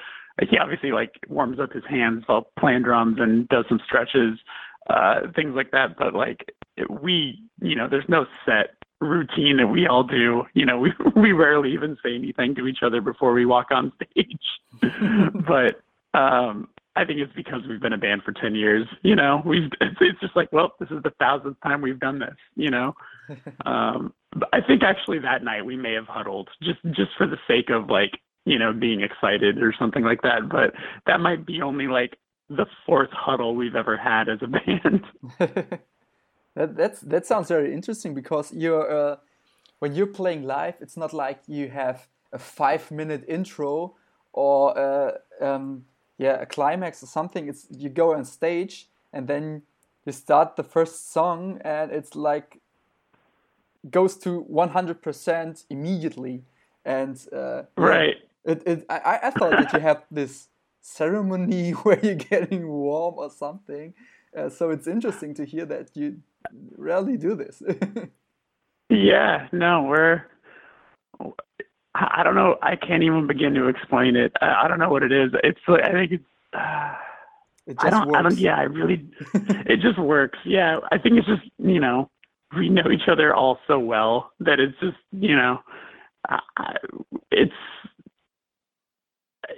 He 0.49 0.59
obviously 0.59 0.93
like 0.93 1.13
warms 1.29 1.59
up 1.59 1.73
his 1.73 1.85
hands 1.89 2.25
while 2.27 2.47
playing 2.59 2.83
drums 2.83 3.19
and 3.21 3.49
does 3.49 3.65
some 3.69 3.81
stretches, 3.87 4.39
uh 4.89 5.33
things 5.35 5.55
like 5.55 5.71
that. 5.73 5.97
But 5.99 6.15
like 6.15 6.55
we 6.89 7.39
you 7.61 7.75
know 7.75 7.89
there's 7.89 8.09
no 8.09 8.27
set 8.47 8.77
routine 9.01 9.57
that 9.57 9.67
we 9.67 9.87
all 9.87 10.05
do. 10.05 10.45
You 10.55 10.67
know 10.67 10.79
we 10.85 10.93
we 11.17 11.33
rarely 11.33 11.73
even 11.73 11.97
say 12.03 12.15
anything 12.15 12.55
to 12.57 12.67
each 12.67 12.83
other 12.83 13.01
before 13.01 13.33
we 13.33 13.45
walk 13.45 13.69
on 13.73 13.93
stage. 13.97 14.83
but 15.47 15.81
um 16.19 16.69
I 16.95 17.05
think 17.05 17.21
it's 17.21 17.33
because 17.35 17.61
we've 17.69 17.81
been 17.81 17.95
a 17.95 17.99
band 17.99 18.23
for 18.23 18.33
10 18.33 18.55
years. 18.55 18.87
You 19.03 19.17
know, 19.17 19.43
we've, 19.45 19.71
it's, 19.81 19.97
it's 20.01 20.21
just 20.21 20.37
like, 20.37 20.53
well, 20.53 20.75
this 20.79 20.91
is 20.91 21.03
the 21.03 21.13
thousandth 21.19 21.57
time 21.63 21.81
we've 21.81 22.01
done 22.01 22.19
this, 22.19 22.37
you 22.55 22.71
know? 22.71 22.95
um, 23.67 24.13
I 24.53 24.61
think 24.61 24.83
actually 24.83 25.19
that 25.21 25.43
night 25.43 25.65
we 25.65 25.77
may 25.77 25.95
have 25.95 26.07
huddled 26.07 26.51
just, 26.63 26.81
just 26.91 27.11
for 27.17 27.27
the 27.27 27.39
sake 27.49 27.71
of 27.71 27.89
like, 27.89 28.21
you 28.45 28.59
know, 28.59 28.73
being 28.73 29.01
excited 29.01 29.63
or 29.63 29.75
something 29.79 30.03
like 30.03 30.23
that. 30.23 30.49
But 30.51 30.75
that 31.07 31.21
might 31.21 31.47
be 31.47 31.63
only 31.63 31.87
like 31.87 32.19
the 32.51 32.67
fourth 32.85 33.11
huddle 33.13 33.55
we've 33.55 33.77
ever 33.77 33.97
had 33.97 34.29
as 34.29 34.41
a 34.43 34.47
band. 34.49 35.05
that, 36.55 36.77
that's, 36.77 37.01
that 37.01 37.25
sounds 37.25 37.49
very 37.49 37.73
interesting 37.73 38.15
because 38.15 38.53
you're, 38.53 39.13
uh, 39.13 39.17
when 39.79 39.95
you're 39.95 40.07
playing 40.07 40.45
live, 40.45 40.75
it's 40.81 40.97
not 40.97 41.13
like 41.13 41.41
you 41.47 41.69
have 41.71 42.09
a 42.33 42.39
five 42.39 42.91
minute 42.91 43.25
intro 43.29 43.95
or, 44.33 44.77
uh, 44.79 45.13
um, 45.41 45.85
yeah 46.19 46.41
a 46.41 46.47
climax 46.47 47.03
or 47.03 47.07
something 47.07 47.49
it's 47.49 47.67
you 47.71 47.89
go 47.89 48.15
on 48.15 48.25
stage 48.25 48.89
and 49.13 49.29
then 49.29 49.63
you 50.05 50.13
start 50.13 50.57
the 50.57 50.65
first 50.65 51.13
song 51.13 51.61
and 51.65 51.91
it's 51.91 52.15
like 52.17 52.61
goes 53.91 54.17
to 54.17 54.45
100% 54.51 55.65
immediately 55.71 56.43
and 56.85 57.27
uh, 57.33 57.63
right. 57.77 58.17
it, 58.45 58.63
it 58.67 58.87
I, 58.89 59.21
I 59.25 59.31
thought 59.31 59.53
that 59.53 59.73
you 59.73 59.81
had 59.81 60.03
this 60.11 60.49
ceremony 60.81 61.71
where 61.83 61.99
you're 62.05 62.15
getting 62.15 62.69
warm 62.69 63.15
or 63.17 63.31
something. 63.31 63.95
Uh, 64.37 64.49
so 64.49 64.71
it's 64.71 64.87
interesting 64.87 65.35
to 65.35 65.45
hear 65.45 65.65
that 65.67 65.91
you 65.95 66.21
rarely 66.77 67.17
do 67.17 67.35
this. 67.35 67.63
Yeah 68.91 69.49
no 69.53 69.85
we're 69.85 70.27
I 71.95 72.23
don't 72.23 72.35
know. 72.35 72.57
I 72.63 72.77
can't 72.77 73.03
even 73.03 73.27
begin 73.27 73.55
to 73.55 73.69
explain 73.69 74.17
it. 74.17 74.33
I, 74.41 74.63
I 74.65 74.69
don't 74.69 74.79
know 74.79 74.89
what 74.89 75.03
it 75.03 75.13
is. 75.13 75.31
It's 75.45 75.61
like 75.69 75.85
I 75.85 75.93
think 75.93 76.13
it's. 76.13 76.25
Uh, 76.53 76.95
it 77.67 77.75
just 77.75 77.85
I 77.85 77.91
don't. 77.91 78.09
works. 78.09 78.19
I 78.19 78.23
don't. 78.23 78.39
Yeah, 78.39 78.57
I 78.57 78.63
really. 78.63 79.07
it 79.35 79.81
just 79.81 79.99
works. 79.99 80.39
Yeah, 80.45 80.79
I 80.91 80.99
think 80.99 81.17
it's 81.19 81.27
just 81.27 81.43
you 81.59 81.81
know 81.81 82.11
we 82.57 82.69
know 82.69 82.91
each 82.91 83.09
other 83.09 83.35
all 83.35 83.59
so 83.67 83.79
well 83.79 84.33
that 84.41 84.59
it's 84.59 84.79
just 84.81 84.97
you 85.13 85.37
know, 85.37 85.61
I, 86.29 86.77
it's. 87.31 87.53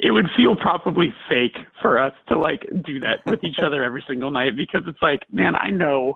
It 0.01 0.11
would 0.11 0.27
feel 0.37 0.57
probably 0.57 1.15
fake 1.29 1.57
for 1.81 1.99
us 1.99 2.15
to 2.29 2.39
like 2.39 2.67
do 2.85 2.99
that 3.01 3.25
with 3.27 3.45
each 3.45 3.59
other 3.63 3.85
every 3.85 4.03
single 4.09 4.31
night 4.31 4.57
because 4.57 4.83
it's 4.89 5.01
like, 5.01 5.21
man, 5.31 5.55
I 5.55 5.71
know, 5.71 6.15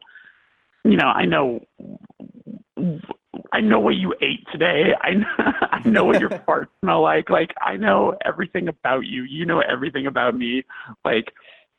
you 0.85 0.97
know, 0.97 1.07
I 1.07 1.27
know 1.27 1.61
I 3.53 3.61
know 3.61 3.79
what 3.79 3.97
you 3.97 4.15
ate 4.21 4.47
today. 4.51 4.95
I 5.01 5.15
know, 5.15 5.27
I 5.71 5.89
know 5.89 6.05
what 6.05 6.21
your 6.21 6.31
farts 6.49 6.69
smell 6.83 7.03
like. 7.03 7.31
Like 7.31 7.55
I 7.61 7.77
know 7.77 8.17
everything 8.25 8.69
about 8.69 9.07
you. 9.07 9.25
You 9.25 9.47
know 9.47 9.61
everything 9.61 10.07
about 10.07 10.37
me. 10.37 10.65
Like 11.05 11.33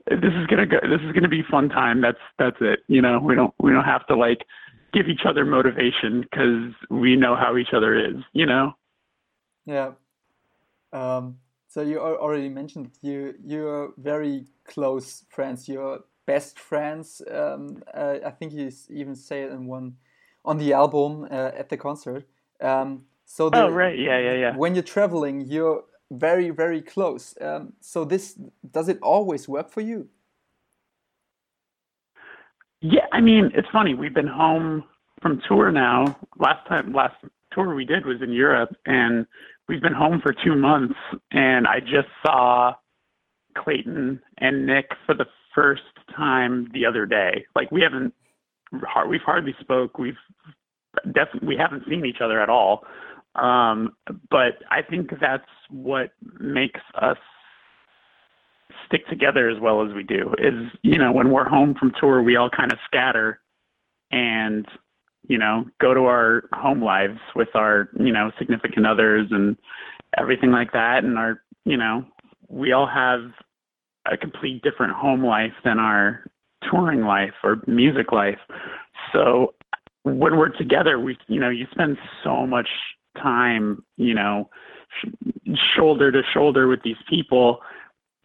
this 0.08 0.34
is 0.34 0.48
gonna 0.48 0.66
go. 0.66 0.78
This 0.82 1.02
is 1.02 1.12
gonna 1.12 1.30
be 1.30 1.44
fun 1.50 1.70
time. 1.70 2.02
That's 2.02 2.20
that's 2.38 2.58
it. 2.62 2.80
You 2.88 3.02
know 3.02 3.20
we 3.20 3.36
don't 3.36 3.54
we 3.60 3.72
don't 3.72 3.84
have 3.84 4.06
to 4.08 4.16
like 4.16 4.46
give 4.94 5.08
each 5.08 5.22
other 5.26 5.46
motivation 5.46 6.22
because 6.22 6.74
we 6.90 7.16
know 7.16 7.36
how 7.36 7.58
each 7.58 7.74
other 7.74 7.98
is. 7.98 8.16
You 8.34 8.46
know. 8.46 8.74
Yeah. 9.66 9.92
Um, 10.92 11.38
so 11.68 11.82
you 11.82 12.00
already 12.00 12.50
mentioned 12.50 12.92
you 13.02 13.36
you're 13.44 13.94
very 13.98 14.46
close 14.66 15.26
friends. 15.30 15.68
You're 15.68 16.00
best 16.26 16.60
friends. 16.60 17.22
Um, 17.30 17.82
uh, 17.94 18.18
I 18.26 18.32
think 18.32 18.54
you 18.54 18.72
even 18.90 19.16
say 19.16 19.44
it 19.44 19.52
in 19.52 19.66
one 19.66 19.96
on 20.46 20.58
the 20.58 20.74
album 20.74 21.28
uh, 21.30 21.52
at 21.56 21.70
the 21.70 21.78
concert. 21.78 22.26
Um, 22.62 23.06
so 23.26 23.50
the, 23.50 23.64
oh 23.64 23.70
right, 23.70 23.98
yeah, 23.98 24.18
yeah, 24.20 24.34
yeah. 24.34 24.56
When 24.56 24.74
you're 24.76 24.84
traveling, 24.84 25.42
you're 25.42 25.84
very, 26.12 26.50
very 26.50 26.82
close. 26.82 27.36
Um, 27.40 27.74
so 27.80 28.04
this 28.06 28.38
does 28.72 28.90
it 28.90 29.00
always 29.02 29.48
work 29.48 29.70
for 29.70 29.82
you? 29.82 30.10
Yeah, 32.82 33.06
I 33.12 33.22
mean 33.22 33.52
it's 33.54 33.68
funny. 33.72 33.94
We've 33.94 34.14
been 34.14 34.28
home 34.28 34.84
from 35.22 35.42
tour 35.48 35.72
now. 35.72 36.18
Last 36.38 36.68
time, 36.68 36.94
last 36.94 37.16
tour 37.52 37.76
we 37.76 37.86
did 37.86 38.06
was 38.06 38.22
in 38.22 38.32
Europe, 38.32 38.76
and 38.86 39.26
we've 39.68 39.82
been 39.82 39.94
home 39.94 40.20
for 40.22 40.34
two 40.34 40.56
months. 40.56 40.96
And 41.32 41.68
I 41.68 41.80
just 41.80 42.10
saw 42.26 42.74
Clayton 43.58 44.22
and 44.38 44.66
Nick 44.66 44.92
for 45.06 45.14
the 45.14 45.26
first 45.54 45.84
time 46.16 46.70
the 46.74 46.86
other 46.86 47.06
day. 47.06 47.46
Like 47.56 47.72
we 47.72 47.82
haven't 47.82 48.14
we've 48.72 49.22
hardly 49.22 49.56
spoke. 49.60 49.98
We've 49.98 50.18
definitely 51.06 51.48
we 51.48 51.58
haven't 51.58 51.84
seen 51.90 52.06
each 52.06 52.22
other 52.24 52.42
at 52.42 52.50
all. 52.50 52.84
Um, 53.36 53.96
but 54.30 54.64
I 54.70 54.82
think 54.82 55.12
that's 55.22 55.44
what 55.70 56.12
makes 56.40 56.82
us 57.00 57.18
stick 58.86 59.08
together 59.08 59.50
as 59.50 59.60
well 59.62 59.86
as 59.86 59.94
we 59.94 60.04
do. 60.04 60.34
Is 60.38 60.72
you 60.82 60.98
know 60.98 61.12
when 61.12 61.32
we're 61.32 61.48
home 61.48 61.76
from 61.80 61.94
tour, 62.00 62.22
we 62.22 62.36
all 62.36 62.50
kind 62.50 62.72
of 62.72 62.80
scatter 62.86 63.40
and 64.12 64.68
you 65.28 65.38
know 65.38 65.66
go 65.80 65.94
to 65.94 66.02
our 66.02 66.44
home 66.54 66.84
lives 66.84 67.20
with 67.36 67.50
our 67.56 67.90
you 68.00 68.12
know 68.12 68.32
significant 68.38 68.88
others 68.88 69.28
and 69.32 69.58
everything 70.18 70.52
like 70.52 70.72
that, 70.74 71.04
and 71.04 71.18
our 71.18 71.42
you 71.66 71.78
know 71.78 72.04
we 72.48 72.72
all 72.72 72.88
have 72.88 73.22
a 74.12 74.18
complete 74.18 74.64
different 74.64 74.94
home 74.94 75.24
life 75.24 75.54
than 75.64 75.78
our 75.78 76.24
touring 76.70 77.02
life 77.02 77.34
or 77.44 77.62
music 77.68 78.12
life. 78.12 78.40
So 79.14 79.54
when 80.04 80.38
we're 80.38 80.50
together, 80.50 81.00
we 81.00 81.18
you 81.28 81.40
know 81.40 81.50
you 81.50 81.68
spend 81.72 81.98
so 82.24 82.46
much 82.46 82.68
time 83.18 83.84
you 83.98 84.14
know 84.14 84.50
sh- 85.02 85.52
shoulder 85.76 86.12
to 86.12 86.22
shoulder 86.34 86.68
with 86.68 86.82
these 86.84 86.98
people. 87.10 87.60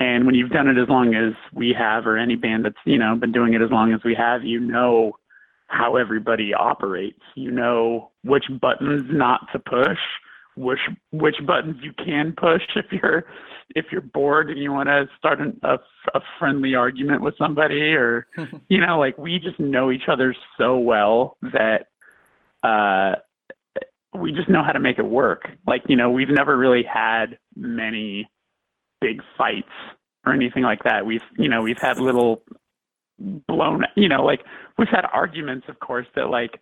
And 0.00 0.26
when 0.26 0.34
you've 0.34 0.50
done 0.50 0.68
it 0.68 0.80
as 0.80 0.88
long 0.88 1.14
as 1.14 1.34
we 1.52 1.74
have, 1.78 2.06
or 2.06 2.18
any 2.18 2.36
band 2.36 2.64
that's 2.64 2.76
you 2.84 2.98
know 2.98 3.14
been 3.16 3.32
doing 3.32 3.54
it 3.54 3.62
as 3.62 3.70
long 3.70 3.92
as 3.92 4.00
we 4.04 4.14
have, 4.14 4.44
you 4.44 4.60
know 4.60 5.12
how 5.68 5.96
everybody 5.96 6.52
operates. 6.54 7.22
You 7.34 7.50
know 7.50 8.10
which 8.24 8.44
buttons 8.60 9.04
not 9.10 9.40
to 9.52 9.58
push, 9.58 9.98
which 10.56 10.78
which 11.12 11.36
buttons 11.46 11.76
you 11.82 11.92
can 11.92 12.32
push 12.36 12.62
if 12.76 12.86
you're 12.92 13.24
if 13.74 13.86
you're 13.90 14.00
bored 14.00 14.50
and 14.50 14.58
you 14.58 14.72
want 14.72 14.88
to 14.88 15.08
start 15.18 15.40
an, 15.40 15.58
a 15.62 15.78
a 16.14 16.20
friendly 16.38 16.74
argument 16.74 17.22
with 17.22 17.34
somebody 17.38 17.92
or 17.92 18.26
you 18.68 18.80
know 18.84 18.98
like 18.98 19.16
we 19.18 19.38
just 19.38 19.58
know 19.58 19.90
each 19.90 20.08
other 20.08 20.34
so 20.58 20.78
well 20.78 21.36
that 21.42 21.88
uh 22.62 23.14
we 24.14 24.30
just 24.30 24.48
know 24.48 24.62
how 24.62 24.72
to 24.72 24.78
make 24.78 24.98
it 24.98 25.04
work. 25.04 25.48
Like 25.66 25.82
you 25.88 25.96
know 25.96 26.10
we've 26.10 26.28
never 26.28 26.56
really 26.56 26.84
had 26.84 27.38
many 27.56 28.28
big 29.00 29.20
fights 29.36 29.72
or 30.24 30.32
anything 30.32 30.62
like 30.62 30.84
that. 30.84 31.04
We've 31.04 31.20
you 31.36 31.48
know 31.48 31.62
we've 31.62 31.78
had 31.80 31.98
little 31.98 32.42
blown 33.18 33.84
you 33.94 34.08
know 34.08 34.24
like 34.24 34.40
we've 34.76 34.88
had 34.88 35.06
arguments 35.12 35.66
of 35.68 35.78
course 35.78 36.06
that 36.16 36.30
like 36.30 36.60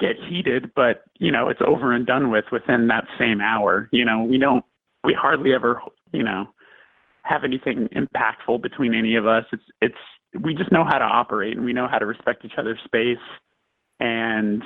get 0.00 0.16
heated, 0.28 0.70
but 0.74 1.04
you 1.18 1.30
know, 1.30 1.48
it's 1.48 1.60
over 1.66 1.92
and 1.92 2.06
done 2.06 2.30
with 2.30 2.44
within 2.52 2.88
that 2.88 3.04
same 3.18 3.40
hour. 3.40 3.88
You 3.92 4.04
know, 4.04 4.22
we 4.22 4.38
don't, 4.38 4.64
we 5.04 5.14
hardly 5.14 5.52
ever, 5.54 5.80
you 6.12 6.22
know, 6.22 6.48
have 7.22 7.44
anything 7.44 7.88
impactful 7.88 8.62
between 8.62 8.94
any 8.94 9.16
of 9.16 9.26
us. 9.26 9.44
It's, 9.52 9.62
it's, 9.80 10.42
we 10.44 10.54
just 10.54 10.72
know 10.72 10.84
how 10.84 10.98
to 10.98 11.04
operate 11.04 11.56
and 11.56 11.64
we 11.64 11.72
know 11.72 11.88
how 11.88 11.98
to 11.98 12.06
respect 12.06 12.44
each 12.44 12.52
other's 12.58 12.78
space 12.84 13.16
and 14.00 14.62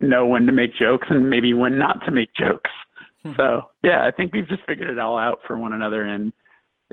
know 0.00 0.26
when 0.26 0.46
to 0.46 0.52
make 0.52 0.74
jokes 0.74 1.06
and 1.10 1.30
maybe 1.30 1.54
when 1.54 1.78
not 1.78 2.04
to 2.04 2.10
make 2.10 2.34
jokes. 2.34 2.70
Hmm. 3.22 3.32
So 3.36 3.62
yeah, 3.82 4.06
I 4.06 4.10
think 4.10 4.32
we've 4.32 4.48
just 4.48 4.64
figured 4.66 4.90
it 4.90 4.98
all 4.98 5.18
out 5.18 5.40
for 5.46 5.56
one 5.56 5.72
another 5.72 6.02
and 6.02 6.32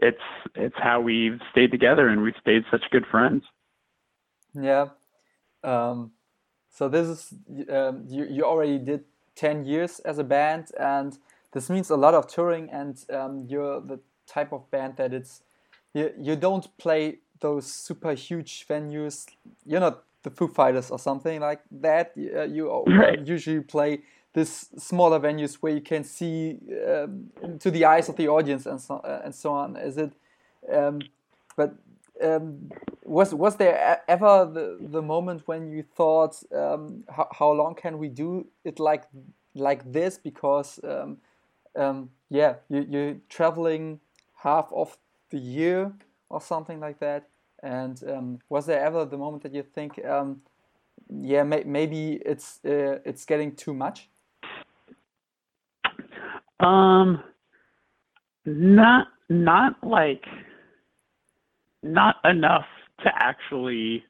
it's, 0.01 0.17
it's 0.55 0.75
how 0.77 1.01
we've 1.01 1.39
stayed 1.51 1.71
together 1.71 2.07
and 2.07 2.23
we've 2.23 2.33
stayed 2.39 2.63
such 2.71 2.83
good 2.91 3.05
friends. 3.11 3.43
Yeah. 4.53 4.87
Um, 5.63 6.11
so 6.71 6.87
this 6.87 7.07
is 7.07 7.33
um, 7.69 8.05
you. 8.07 8.25
You 8.25 8.45
already 8.45 8.79
did 8.79 9.03
ten 9.35 9.65
years 9.65 9.99
as 9.99 10.17
a 10.17 10.23
band, 10.23 10.67
and 10.79 11.17
this 11.51 11.69
means 11.69 11.89
a 11.89 11.97
lot 11.97 12.13
of 12.13 12.27
touring. 12.27 12.69
And 12.69 12.97
um, 13.13 13.45
you're 13.47 13.81
the 13.81 13.99
type 14.25 14.53
of 14.53 14.69
band 14.71 14.95
that 14.97 15.13
it's 15.13 15.43
you. 15.93 16.11
You 16.17 16.35
don't 16.35 16.65
play 16.77 17.19
those 17.41 17.71
super 17.71 18.13
huge 18.13 18.65
venues. 18.67 19.27
You're 19.65 19.81
not 19.81 20.03
the 20.23 20.29
Foo 20.29 20.47
Fighters 20.47 20.91
or 20.91 20.99
something 20.99 21.41
like 21.41 21.61
that. 21.71 22.13
Uh, 22.17 22.43
you 22.43 22.83
right. 22.87 23.25
usually 23.27 23.61
play 23.61 24.01
this 24.33 24.69
smaller 24.77 25.19
venues 25.19 25.55
where 25.55 25.73
you 25.73 25.81
can 25.81 26.05
see 26.05 26.57
um, 26.87 27.31
to 27.59 27.69
the 27.69 27.83
eyes 27.83 28.07
of 28.07 28.15
the 28.15 28.29
audience 28.29 28.65
and 28.65 28.79
so 28.79 28.95
uh, 28.95 29.21
and 29.25 29.35
so 29.35 29.51
on. 29.51 29.75
Is 29.75 29.97
it? 29.97 30.13
Um, 30.71 31.01
but 31.57 31.75
um, 32.21 32.69
was 33.03 33.33
was 33.33 33.55
there 33.57 34.01
ever 34.07 34.49
the, 34.51 34.77
the 34.79 35.01
moment 35.01 35.47
when 35.47 35.71
you 35.71 35.83
thought 35.83 36.41
um, 36.55 37.03
how, 37.09 37.27
how 37.31 37.51
long 37.51 37.75
can 37.75 37.97
we 37.97 38.07
do 38.07 38.47
it 38.63 38.79
like 38.79 39.03
like 39.55 39.91
this? 39.91 40.17
Because 40.17 40.79
um, 40.83 41.17
um, 41.75 42.09
yeah 42.29 42.55
you, 42.69 42.85
you're 42.89 43.15
traveling 43.29 43.99
half 44.43 44.71
of 44.73 44.97
the 45.29 45.37
year 45.37 45.91
or 46.29 46.41
something 46.41 46.79
like 46.79 46.99
that. 46.99 47.27
And 47.63 48.01
um, 48.09 48.39
was 48.49 48.65
there 48.65 48.83
ever 48.83 49.05
the 49.05 49.17
moment 49.17 49.43
that 49.43 49.53
you 49.53 49.63
think 49.63 50.03
um, 50.05 50.41
yeah 51.09 51.43
may, 51.43 51.63
maybe 51.63 52.21
it's 52.25 52.59
uh, 52.65 52.99
it's 53.05 53.25
getting 53.25 53.55
too 53.55 53.73
much? 53.73 54.09
Um 56.59 57.23
not 58.45 59.07
not 59.29 59.75
like 59.83 60.25
not 61.83 62.17
enough 62.23 62.65
to 63.03 63.11
actually 63.15 64.03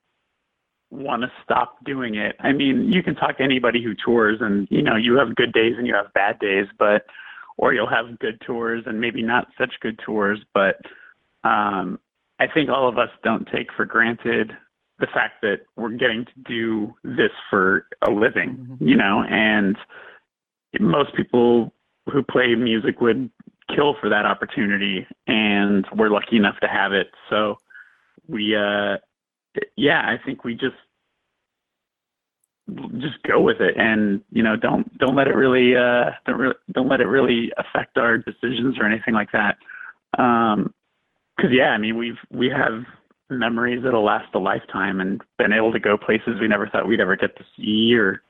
want 0.90 1.22
to 1.22 1.32
stop 1.44 1.78
doing 1.86 2.16
it. 2.16 2.36
I 2.40 2.52
mean, 2.52 2.92
you 2.92 3.02
can 3.02 3.16
talk 3.16 3.38
to 3.38 3.44
anybody 3.44 3.82
who 3.82 3.94
tours 3.96 4.40
and, 4.42 4.68
you 4.70 4.82
know, 4.82 4.98
you 4.98 5.18
have 5.18 5.36
good 5.36 5.54
days 5.54 5.76
and 5.78 5.88
you 5.88 5.96
have 5.96 6.12
bad 6.14 6.38
days, 6.40 6.68
but, 6.78 7.06
or 7.58 7.74
you'll 7.74 7.90
have 7.90 8.20
good 8.20 8.42
tours 8.46 8.84
and 8.86 9.00
maybe 9.00 9.22
not 9.22 9.48
such 9.58 9.74
good 9.80 10.00
tours, 10.06 10.40
but, 10.54 10.78
um, 11.44 12.00
I 12.40 12.48
think 12.48 12.70
all 12.70 12.90
of 12.90 12.98
us 12.98 13.10
don't 13.24 13.48
take 13.54 13.72
for 13.72 13.86
granted 13.86 14.52
the 15.00 15.08
fact 15.08 15.42
that 15.44 15.62
we're 15.76 15.92
getting 15.92 16.26
to 16.26 16.32
do 16.46 16.96
this 17.04 17.32
for 17.50 17.86
a 18.02 18.12
living, 18.12 18.56
mm-hmm. 18.56 18.88
you 18.88 18.96
know, 18.96 19.24
and 19.30 19.78
most 20.80 21.16
people 21.16 21.74
who 22.12 22.24
play 22.24 22.56
music 22.56 23.00
would 23.00 23.30
kill 23.74 23.96
for 24.00 24.10
that 24.10 24.26
opportunity 24.26 25.08
and 25.28 25.86
we're 25.96 26.10
lucky 26.10 26.38
enough 26.38 26.60
to 26.62 26.68
have 26.68 26.94
it. 26.94 27.08
So 27.30 27.58
we 28.28 28.56
uh 28.56 28.98
yeah, 29.76 30.00
I 30.00 30.18
think 30.24 30.44
we 30.44 30.54
just 30.54 30.76
just 33.00 33.22
go 33.24 33.42
with 33.42 33.60
it 33.60 33.76
and 33.78 34.22
you 34.32 34.44
know 34.44 34.56
don't 34.56 34.98
don't 34.98 35.16
let 35.16 35.28
it 35.28 35.36
really 35.36 35.76
uh 35.76 36.12
don't 36.26 36.40
re- 36.40 36.54
don't 36.72 36.88
let 36.88 37.02
it 37.02 37.08
really 37.08 37.52
affect 37.58 37.98
our 37.98 38.18
decisions 38.18 38.78
or 38.80 38.86
anything 38.86 39.14
like 39.14 39.30
that 39.32 39.58
um 40.18 40.74
because 41.36 41.52
yeah 41.52 41.70
i 41.70 41.78
mean 41.78 41.98
we've 41.98 42.20
we 42.32 42.50
have 42.50 42.84
memories 43.30 43.82
that'll 43.84 44.06
last 44.06 44.34
a 44.36 44.40
lifetime 44.40 45.02
and 45.02 45.22
been 45.38 45.54
able 45.54 45.72
to 45.72 45.80
go 45.80 45.98
places 45.98 46.40
we 46.40 46.48
never 46.48 46.68
thought 46.68 46.88
we'd 46.88 47.02
ever 47.02 47.16
get 47.16 47.36
to 47.38 47.44
see 47.58 47.94
or 47.94 48.22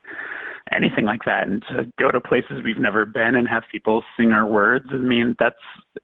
anything 0.74 1.04
like 1.04 1.24
that. 1.24 1.46
And 1.46 1.62
to 1.70 1.90
go 1.98 2.10
to 2.10 2.20
places 2.20 2.62
we've 2.64 2.78
never 2.78 3.04
been 3.04 3.34
and 3.34 3.48
have 3.48 3.62
people 3.70 4.02
sing 4.16 4.32
our 4.32 4.46
words 4.46 4.86
i 4.92 4.96
mean 4.96 5.36
that's 5.38 5.56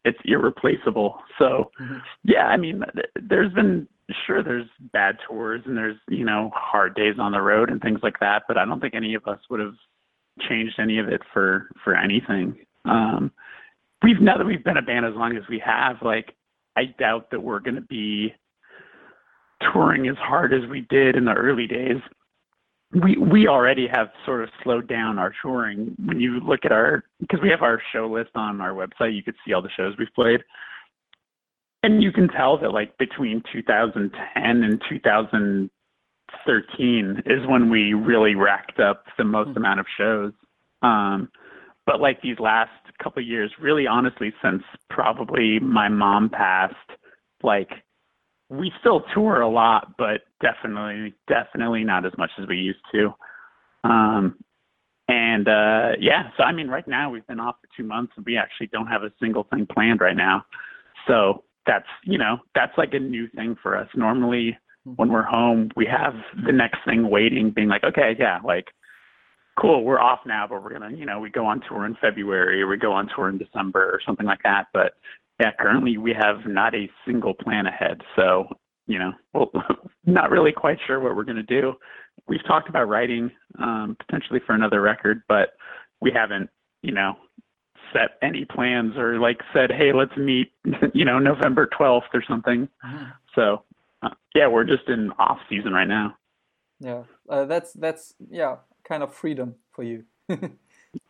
it's 0.04 0.18
irreplaceable. 0.24 1.18
So 1.38 1.70
mm-hmm. 1.80 1.98
yeah 2.24 2.46
i 2.46 2.56
mean 2.56 2.82
there's 3.20 3.52
been 3.52 3.88
sure 4.26 4.42
there's 4.42 4.68
bad 4.92 5.16
tours 5.26 5.62
and 5.66 5.76
there's 5.76 5.96
you 6.08 6.24
know 6.24 6.50
hard 6.54 6.94
days 6.94 7.16
on 7.18 7.32
the 7.32 7.40
road 7.40 7.70
and 7.70 7.80
things 7.80 8.00
like 8.02 8.18
that 8.20 8.44
but 8.48 8.56
i 8.56 8.64
don't 8.64 8.80
think 8.80 8.94
any 8.94 9.14
of 9.14 9.26
us 9.26 9.38
would 9.50 9.60
have 9.60 9.74
changed 10.48 10.78
any 10.78 10.98
of 10.98 11.08
it 11.08 11.20
for 11.32 11.68
for 11.84 11.94
anything. 11.94 12.56
Um 12.84 13.32
we've 14.02 14.20
now 14.20 14.38
that 14.38 14.46
we've 14.46 14.64
been 14.64 14.76
a 14.76 14.82
band 14.82 15.04
as 15.06 15.14
long 15.14 15.36
as 15.36 15.42
we 15.48 15.60
have 15.64 15.96
like 16.02 16.34
i 16.76 16.84
doubt 16.98 17.30
that 17.30 17.42
we're 17.42 17.60
going 17.60 17.74
to 17.74 17.80
be 17.82 18.32
touring 19.72 20.08
as 20.08 20.16
hard 20.16 20.52
as 20.54 20.68
we 20.70 20.82
did 20.88 21.16
in 21.16 21.24
the 21.24 21.32
early 21.32 21.66
days 21.66 21.96
we 22.92 23.16
we 23.18 23.48
already 23.48 23.86
have 23.86 24.08
sort 24.24 24.42
of 24.42 24.48
slowed 24.62 24.88
down 24.88 25.18
our 25.18 25.34
touring. 25.42 25.94
When 26.04 26.18
you 26.20 26.40
look 26.40 26.64
at 26.64 26.72
our 26.72 27.04
because 27.20 27.40
we 27.42 27.50
have 27.50 27.60
our 27.62 27.82
show 27.92 28.08
list 28.08 28.30
on 28.34 28.62
our 28.62 28.72
website 28.72 29.14
you 29.14 29.22
could 29.22 29.36
see 29.46 29.52
all 29.52 29.62
the 29.62 29.68
shows 29.76 29.94
we've 29.98 30.08
played. 30.14 30.42
And 31.82 32.02
you 32.02 32.12
can 32.12 32.28
tell 32.28 32.56
that 32.58 32.72
like 32.72 32.96
between 32.98 33.42
2010 33.52 34.62
and 34.62 34.82
2013 34.88 37.22
is 37.26 37.46
when 37.46 37.70
we 37.70 37.92
really 37.94 38.34
racked 38.34 38.80
up 38.80 39.04
the 39.16 39.24
most 39.24 39.50
mm-hmm. 39.50 39.58
amount 39.58 39.78
of 39.80 39.86
shows. 39.96 40.32
Um 40.82 41.30
but 41.84 42.00
like 42.00 42.22
these 42.22 42.38
last 42.38 42.70
couple 43.02 43.22
of 43.22 43.28
years 43.28 43.52
really 43.60 43.86
honestly 43.86 44.32
since 44.42 44.62
probably 44.88 45.58
my 45.60 45.88
mom 45.88 46.30
passed 46.30 46.74
like 47.42 47.70
we 48.50 48.72
still 48.80 49.02
tour 49.14 49.40
a 49.40 49.48
lot, 49.48 49.94
but 49.98 50.22
definitely, 50.40 51.14
definitely 51.28 51.84
not 51.84 52.06
as 52.06 52.12
much 52.16 52.30
as 52.40 52.48
we 52.48 52.56
used 52.56 52.80
to. 52.92 53.14
Um, 53.84 54.36
and 55.08 55.48
uh, 55.48 55.92
yeah, 56.00 56.30
so 56.36 56.44
I 56.44 56.52
mean, 56.52 56.68
right 56.68 56.86
now 56.86 57.10
we've 57.10 57.26
been 57.26 57.40
off 57.40 57.56
for 57.60 57.68
two 57.76 57.86
months, 57.86 58.12
and 58.16 58.24
we 58.26 58.36
actually 58.36 58.68
don't 58.68 58.86
have 58.86 59.02
a 59.02 59.12
single 59.20 59.44
thing 59.44 59.66
planned 59.66 60.00
right 60.00 60.16
now. 60.16 60.44
So 61.06 61.44
that's 61.66 61.86
you 62.04 62.18
know 62.18 62.38
that's 62.54 62.76
like 62.76 62.94
a 62.94 62.98
new 62.98 63.28
thing 63.28 63.56
for 63.62 63.76
us. 63.76 63.88
Normally, 63.94 64.58
mm-hmm. 64.86 64.92
when 64.96 65.10
we're 65.10 65.22
home, 65.22 65.70
we 65.76 65.86
have 65.86 66.14
the 66.44 66.52
next 66.52 66.78
thing 66.84 67.08
waiting, 67.10 67.50
being 67.50 67.68
like, 67.68 67.84
okay, 67.84 68.16
yeah, 68.18 68.38
like 68.44 68.66
cool, 69.58 69.84
we're 69.84 70.00
off 70.00 70.20
now, 70.24 70.46
but 70.48 70.62
we're 70.62 70.72
gonna, 70.72 70.94
you 70.94 71.04
know, 71.04 71.18
we 71.18 71.30
go 71.30 71.44
on 71.44 71.60
tour 71.68 71.84
in 71.84 71.96
February 72.00 72.62
or 72.62 72.68
we 72.68 72.76
go 72.76 72.92
on 72.92 73.08
tour 73.14 73.28
in 73.28 73.38
December 73.38 73.84
or 73.84 74.00
something 74.06 74.26
like 74.26 74.42
that. 74.44 74.66
But 74.72 74.92
yeah, 75.40 75.50
currently 75.58 75.98
we 75.98 76.12
have 76.12 76.46
not 76.46 76.74
a 76.74 76.90
single 77.06 77.34
plan 77.34 77.66
ahead. 77.66 78.00
So, 78.16 78.48
you 78.86 78.98
know, 78.98 79.12
well, 79.32 79.50
not 80.06 80.30
really 80.30 80.52
quite 80.52 80.78
sure 80.86 81.00
what 81.00 81.14
we're 81.14 81.24
going 81.24 81.36
to 81.36 81.42
do. 81.42 81.74
We've 82.26 82.44
talked 82.46 82.68
about 82.68 82.88
writing 82.88 83.30
um, 83.58 83.96
potentially 84.04 84.40
for 84.44 84.54
another 84.54 84.80
record, 84.80 85.22
but 85.28 85.50
we 86.00 86.10
haven't, 86.12 86.50
you 86.82 86.92
know, 86.92 87.14
set 87.92 88.18
any 88.22 88.44
plans 88.44 88.96
or 88.96 89.18
like 89.18 89.40
said, 89.52 89.70
hey, 89.70 89.92
let's 89.92 90.16
meet, 90.16 90.52
you 90.94 91.04
know, 91.04 91.18
November 91.18 91.68
12th 91.78 92.02
or 92.12 92.22
something. 92.28 92.68
Mm-hmm. 92.84 93.04
So, 93.34 93.62
uh, 94.02 94.10
yeah, 94.34 94.48
we're 94.48 94.64
just 94.64 94.88
in 94.88 95.12
off 95.18 95.38
season 95.48 95.72
right 95.72 95.88
now. 95.88 96.16
Yeah, 96.80 97.02
uh, 97.28 97.44
that's 97.46 97.72
that's 97.72 98.14
yeah, 98.30 98.56
kind 98.84 99.02
of 99.02 99.12
freedom 99.12 99.56
for 99.72 99.82
you. 99.82 100.04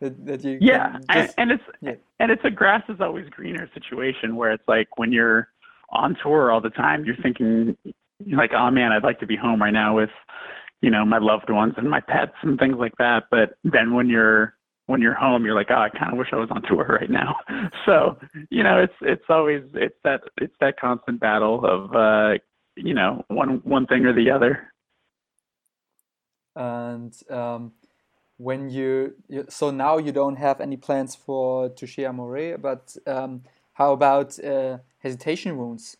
that, 0.01 0.25
that 0.25 0.43
you 0.43 0.57
yeah 0.61 0.97
just, 0.97 1.09
and, 1.09 1.33
and, 1.37 1.51
it's 1.51 1.63
yeah. 1.81 1.93
and 2.19 2.31
it's 2.31 2.43
a 2.43 2.51
grass 2.51 2.83
is 2.89 2.99
always 2.99 3.29
greener 3.29 3.69
situation 3.73 4.35
where 4.35 4.51
it's 4.51 4.67
like 4.67 4.87
when 4.97 5.11
you're 5.11 5.49
on 5.91 6.15
tour 6.21 6.51
all 6.51 6.61
the 6.61 6.69
time 6.69 7.05
you're 7.05 7.15
thinking 7.23 7.75
like 8.31 8.51
oh 8.53 8.69
man 8.69 8.91
i'd 8.91 9.03
like 9.03 9.19
to 9.19 9.25
be 9.25 9.35
home 9.35 9.61
right 9.61 9.73
now 9.73 9.95
with 9.95 10.09
you 10.81 10.89
know 10.89 11.05
my 11.05 11.17
loved 11.17 11.49
ones 11.49 11.73
and 11.77 11.89
my 11.89 11.99
pets 11.99 12.33
and 12.41 12.57
things 12.59 12.77
like 12.77 12.95
that. 12.97 13.25
But 13.31 13.55
then 13.63 13.93
when 13.93 14.07
you're 14.07 14.55
when 14.85 15.01
you're 15.01 15.13
home 15.13 15.45
you're 15.45 15.55
like 15.55 15.67
oh 15.69 15.75
i 15.75 15.89
kind 15.89 16.11
of 16.11 16.17
wish 16.17 16.29
i 16.33 16.35
was 16.35 16.49
on 16.51 16.61
tour 16.63 16.85
right 17.01 17.09
now. 17.09 17.35
So 17.85 18.17
you 18.49 18.63
know 18.63 18.79
it's 18.79 18.93
it's 19.01 19.25
always 19.29 19.63
it's 19.73 19.95
that 20.03 20.21
it's 20.37 20.53
that 20.59 20.79
constant 20.79 21.19
battle 21.19 21.65
of 21.65 21.95
uh 21.95 22.37
you 22.75 22.93
know 22.93 23.23
one 23.27 23.61
one 23.63 23.87
thing 23.87 24.05
or 24.05 24.13
the 24.13 24.31
other. 24.31 24.71
And 26.55 27.13
um 27.29 27.71
when 28.39 28.69
you, 28.69 29.15
you, 29.27 29.45
so 29.49 29.69
now 29.69 29.97
you 29.97 30.13
don't 30.13 30.37
have 30.37 30.61
any 30.61 30.77
plans 30.77 31.13
for 31.13 31.69
Touché 31.69 32.09
Amoré, 32.09 32.59
but 32.59 32.95
um, 33.05 33.43
how 33.73 33.91
about 33.91 34.41
uh, 34.43 34.77
hesitation 34.99 35.57
wounds? 35.57 35.97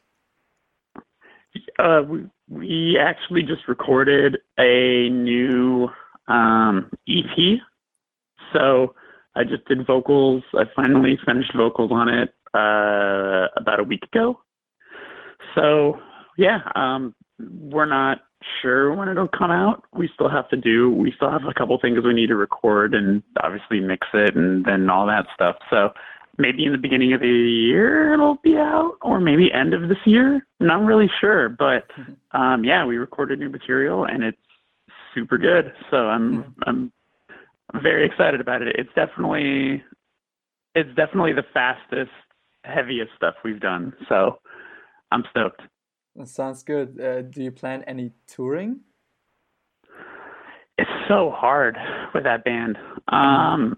Uh, 1.77 2.01
we, 2.07 2.25
we 2.47 2.97
actually 2.97 3.43
just 3.43 3.67
recorded 3.67 4.37
a 4.57 5.09
new 5.09 5.89
um, 6.29 6.89
EP. 7.09 7.59
So 8.53 8.95
I 9.35 9.43
just 9.43 9.65
did 9.65 9.85
vocals. 9.85 10.43
I 10.53 10.63
finally 10.73 11.19
finished 11.25 11.53
vocals 11.53 11.91
on 11.91 12.07
it 12.07 12.29
uh, 12.53 13.47
about 13.57 13.81
a 13.81 13.83
week 13.83 14.03
ago. 14.03 14.39
So 15.55 15.99
yeah, 16.37 16.59
um, 16.73 17.13
we're 17.37 17.85
not 17.85 18.19
sure 18.61 18.93
when 18.93 19.09
it'll 19.09 19.27
come 19.27 19.51
out. 19.51 19.83
We 19.93 20.09
still 20.13 20.29
have 20.29 20.49
to 20.49 20.57
do, 20.57 20.91
we 20.91 21.11
still 21.15 21.29
have 21.29 21.43
a 21.43 21.53
couple 21.53 21.77
things 21.79 21.99
we 22.03 22.13
need 22.13 22.27
to 22.27 22.35
record 22.35 22.93
and 22.93 23.21
obviously 23.43 23.79
mix 23.79 24.07
it 24.13 24.35
and 24.35 24.65
then 24.65 24.89
all 24.89 25.05
that 25.07 25.25
stuff. 25.33 25.57
So 25.69 25.89
maybe 26.37 26.65
in 26.65 26.71
the 26.71 26.77
beginning 26.77 27.13
of 27.13 27.21
the 27.21 27.27
year 27.27 28.13
it'll 28.13 28.37
be 28.43 28.55
out 28.57 28.93
or 29.01 29.19
maybe 29.19 29.51
end 29.51 29.73
of 29.73 29.89
this 29.89 29.97
year. 30.05 30.45
Not 30.59 30.85
really 30.85 31.09
sure, 31.19 31.49
but 31.49 31.87
mm-hmm. 31.97 32.41
um, 32.41 32.63
yeah, 32.63 32.85
we 32.85 32.97
recorded 32.97 33.39
new 33.39 33.49
material 33.49 34.05
and 34.05 34.23
it's 34.23 34.37
super 35.13 35.37
good. 35.37 35.73
So 35.91 35.97
I'm, 35.97 36.43
mm-hmm. 36.43 36.51
I'm, 36.65 36.91
I'm 37.73 37.83
very 37.83 38.05
excited 38.05 38.39
about 38.41 38.61
it. 38.61 38.75
It's 38.77 38.89
definitely, 38.95 39.83
it's 40.75 40.95
definitely 40.95 41.33
the 41.33 41.45
fastest, 41.53 42.11
heaviest 42.63 43.11
stuff 43.15 43.35
we've 43.43 43.59
done. 43.59 43.93
So 44.07 44.39
I'm 45.11 45.23
stoked. 45.29 45.61
Sounds 46.25 46.63
good. 46.63 46.99
Uh, 46.99 47.21
do 47.21 47.43
you 47.43 47.51
plan 47.51 47.83
any 47.87 48.11
touring? 48.27 48.81
It's 50.77 50.89
so 51.07 51.31
hard 51.35 51.77
with 52.13 52.23
that 52.23 52.43
band. 52.43 52.77
Um, 53.07 53.77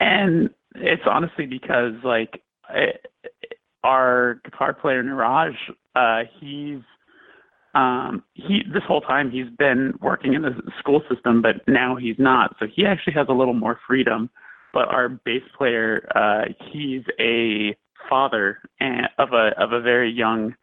and 0.00 0.50
it's 0.74 1.02
honestly 1.06 1.46
because 1.46 1.94
like 2.04 2.42
it, 2.70 3.06
our 3.84 4.40
guitar 4.44 4.74
player 4.74 5.02
Neeraj, 5.02 5.54
uh, 5.96 6.28
he's 6.40 6.80
um, 7.74 8.22
he 8.34 8.62
this 8.72 8.82
whole 8.86 9.00
time 9.00 9.30
he's 9.30 9.50
been 9.58 9.94
working 10.00 10.34
in 10.34 10.42
the 10.42 10.54
school 10.78 11.02
system, 11.12 11.42
but 11.42 11.56
now 11.66 11.96
he's 11.96 12.16
not. 12.18 12.56
So 12.58 12.66
he 12.74 12.86
actually 12.86 13.14
has 13.14 13.26
a 13.28 13.34
little 13.34 13.54
more 13.54 13.78
freedom. 13.86 14.30
But 14.74 14.88
our 14.88 15.08
bass 15.08 15.42
player, 15.56 16.06
uh, 16.14 16.52
he's 16.70 17.02
a 17.18 17.74
father 18.08 18.58
and 18.80 19.08
of 19.18 19.32
a 19.32 19.50
of 19.58 19.72
a 19.72 19.80
very 19.80 20.10
young 20.10 20.54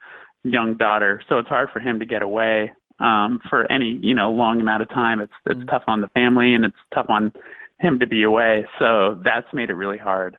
young 0.45 0.75
daughter, 0.75 1.21
so 1.27 1.39
it's 1.39 1.49
hard 1.49 1.69
for 1.71 1.79
him 1.79 1.99
to 1.99 2.05
get 2.05 2.21
away 2.21 2.71
um, 2.99 3.39
for 3.49 3.69
any 3.71 3.99
you 4.01 4.13
know 4.13 4.31
long 4.31 4.61
amount 4.61 4.81
of 4.81 4.89
time. 4.89 5.19
It's 5.19 5.33
it's 5.45 5.59
mm-hmm. 5.59 5.69
tough 5.69 5.83
on 5.87 6.01
the 6.01 6.07
family 6.09 6.53
and 6.53 6.65
it's 6.65 6.75
tough 6.93 7.07
on 7.09 7.33
him 7.79 7.99
to 7.99 8.07
be 8.07 8.23
away. 8.23 8.65
So 8.79 9.19
that's 9.23 9.47
made 9.53 9.69
it 9.69 9.73
really 9.73 9.97
hard. 9.97 10.37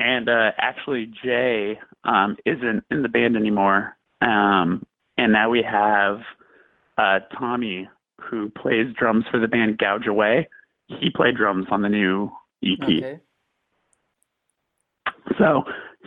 And 0.00 0.28
uh, 0.28 0.52
actually, 0.58 1.12
Jay 1.22 1.78
um, 2.04 2.36
isn't 2.44 2.84
in 2.90 3.02
the 3.02 3.08
band 3.08 3.36
anymore, 3.36 3.96
um, 4.20 4.84
and 5.16 5.32
now 5.32 5.50
we 5.50 5.62
have 5.62 6.20
uh, 6.98 7.20
Tommy 7.38 7.88
who 8.20 8.50
plays 8.50 8.86
drums 8.98 9.24
for 9.30 9.38
the 9.38 9.48
band 9.48 9.78
Gouge 9.78 10.06
Away. 10.06 10.48
He 10.86 11.10
played 11.10 11.36
drums 11.36 11.66
on 11.70 11.82
the 11.82 11.88
new 11.88 12.30
EP. 12.64 12.82
Okay. 12.82 13.20
So 15.38 15.64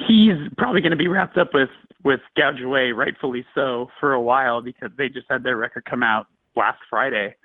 he's 0.08 0.36
probably 0.58 0.81
going 0.81 0.91
to 0.91 0.97
be 0.97 1.08
wrapped 1.08 1.38
up 1.38 1.53
with 1.53 1.69
with 2.06 2.22
Gouge 2.38 2.62
Away, 2.62 2.91
rightfully 2.91 3.44
so, 3.56 3.89
for 4.00 4.13
a 4.13 4.22
while 4.22 4.62
because 4.62 4.91
they 4.98 5.10
just 5.10 5.26
had 5.30 5.44
their 5.44 5.58
record 5.58 5.86
come 5.86 6.04
out 6.04 6.28
last 6.56 6.78
Friday. 6.89 7.36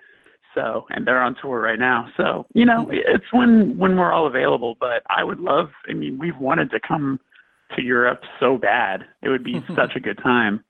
So, 0.54 0.86
and 0.90 1.06
they're 1.06 1.22
on 1.22 1.34
tour 1.40 1.60
right 1.60 1.78
now. 1.78 2.08
So, 2.16 2.46
you 2.54 2.66
know, 2.66 2.88
it's 2.90 3.24
when 3.32 3.78
when 3.78 3.96
we're 3.96 4.12
all 4.12 4.26
available. 4.26 4.76
But 4.78 5.02
I 5.08 5.24
would 5.24 5.40
love. 5.40 5.70
I 5.88 5.94
mean, 5.94 6.18
we've 6.18 6.36
wanted 6.36 6.70
to 6.72 6.80
come 6.80 7.20
to 7.76 7.82
Europe 7.82 8.20
so 8.38 8.58
bad. 8.58 9.04
It 9.22 9.28
would 9.28 9.44
be 9.44 9.64
such 9.74 9.96
a 9.96 10.00
good 10.00 10.18
time. 10.22 10.62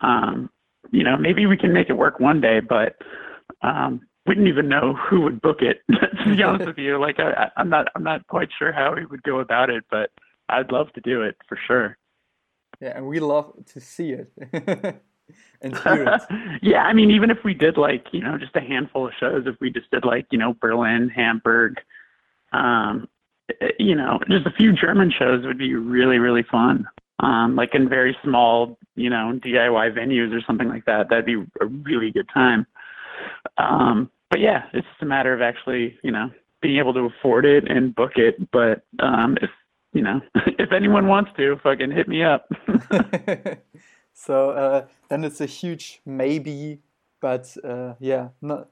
Um, 0.00 0.48
you 0.90 1.02
know, 1.02 1.16
maybe 1.16 1.46
we 1.46 1.56
can 1.56 1.72
make 1.72 1.90
it 1.90 1.94
work 1.94 2.20
one 2.20 2.40
day, 2.40 2.60
but 2.60 2.96
um, 3.62 4.00
we 4.26 4.34
didn't 4.34 4.48
even 4.48 4.68
know 4.68 4.94
who 4.94 5.22
would 5.22 5.42
book 5.42 5.60
it. 5.60 5.82
to 5.90 6.36
be 6.36 6.42
honest 6.42 6.66
with 6.66 6.78
you, 6.78 7.00
like 7.00 7.18
I, 7.18 7.50
I'm 7.56 7.68
not, 7.68 7.88
I'm 7.96 8.04
not 8.04 8.24
quite 8.28 8.48
sure 8.56 8.72
how 8.72 8.94
we 8.94 9.04
would 9.06 9.24
go 9.24 9.40
about 9.40 9.68
it, 9.68 9.84
but 9.90 10.10
I'd 10.48 10.70
love 10.70 10.92
to 10.92 11.00
do 11.00 11.22
it 11.22 11.36
for 11.48 11.58
sure. 11.66 11.98
Yeah, 12.80 12.96
and 12.96 13.06
we 13.06 13.20
love 13.20 13.52
to 13.72 13.80
see 13.80 14.12
it. 14.12 14.32
and 15.62 15.76
hear 15.78 16.04
it. 16.04 16.22
yeah, 16.62 16.82
I 16.82 16.92
mean, 16.92 17.10
even 17.10 17.30
if 17.30 17.38
we 17.44 17.54
did 17.54 17.76
like 17.76 18.06
you 18.12 18.20
know 18.20 18.38
just 18.38 18.56
a 18.56 18.60
handful 18.60 19.06
of 19.06 19.12
shows, 19.18 19.44
if 19.46 19.56
we 19.60 19.70
just 19.70 19.90
did 19.90 20.04
like 20.04 20.26
you 20.30 20.38
know 20.38 20.54
Berlin, 20.60 21.08
Hamburg, 21.08 21.80
um, 22.52 23.08
eh, 23.60 23.68
you 23.78 23.94
know, 23.94 24.18
just 24.28 24.46
a 24.46 24.52
few 24.52 24.72
German 24.72 25.12
shows 25.16 25.44
would 25.46 25.58
be 25.58 25.74
really 25.74 26.18
really 26.18 26.44
fun. 26.50 26.86
Um, 27.20 27.56
like 27.56 27.74
in 27.74 27.88
very 27.88 28.14
small, 28.22 28.78
you 28.94 29.08
know, 29.08 29.40
DIY 29.42 29.96
venues 29.96 30.36
or 30.36 30.42
something 30.46 30.68
like 30.68 30.84
that. 30.84 31.08
That'd 31.08 31.24
be 31.24 31.42
a 31.62 31.66
really 31.66 32.10
good 32.10 32.28
time. 32.32 32.66
Um, 33.56 34.10
but 34.30 34.40
yeah, 34.40 34.64
it's 34.74 34.86
just 34.86 35.02
a 35.02 35.06
matter 35.06 35.32
of 35.32 35.40
actually, 35.40 35.98
you 36.02 36.10
know, 36.10 36.30
being 36.60 36.78
able 36.78 36.92
to 36.92 37.08
afford 37.18 37.46
it 37.46 37.70
and 37.70 37.94
book 37.94 38.12
it. 38.16 38.50
But 38.50 38.82
um, 38.98 39.38
if 39.40 39.48
you 39.96 40.02
know, 40.02 40.20
if 40.58 40.72
anyone 40.72 41.06
wants 41.06 41.30
to, 41.38 41.56
fucking 41.62 41.90
hit 41.90 42.06
me 42.06 42.22
up. 42.22 42.48
so 44.12 44.50
uh, 44.50 44.86
then 45.08 45.24
it's 45.24 45.40
a 45.40 45.46
huge 45.46 46.02
maybe, 46.04 46.80
but 47.20 47.56
uh, 47.64 47.94
yeah, 47.98 48.28
not, 48.42 48.68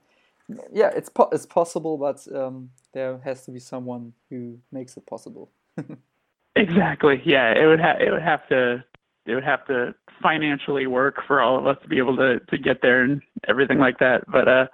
yeah, 0.71 0.91
it's 0.95 1.09
po- 1.09 1.29
it's 1.31 1.47
possible, 1.47 1.97
but 1.97 2.25
um, 2.33 2.69
there 2.93 3.19
has 3.23 3.43
to 3.45 3.51
be 3.51 3.59
someone 3.59 4.13
who 4.29 4.59
makes 4.71 4.95
it 4.97 5.07
possible. 5.07 5.49
exactly. 6.55 7.21
Yeah, 7.25 7.51
it 7.51 7.65
would 7.65 7.79
have 7.79 7.99
it 7.99 8.11
would 8.11 8.21
have 8.21 8.47
to 8.49 8.83
it 9.25 9.33
would 9.33 9.43
have 9.43 9.65
to 9.65 9.95
financially 10.21 10.85
work 10.85 11.15
for 11.25 11.41
all 11.41 11.57
of 11.57 11.65
us 11.65 11.77
to 11.81 11.89
be 11.89 11.97
able 11.97 12.15
to 12.17 12.39
to 12.51 12.57
get 12.59 12.83
there 12.83 13.01
and 13.01 13.23
everything 13.47 13.79
like 13.79 13.97
that. 13.97 14.23
But 14.31 14.47
uh, 14.47 14.65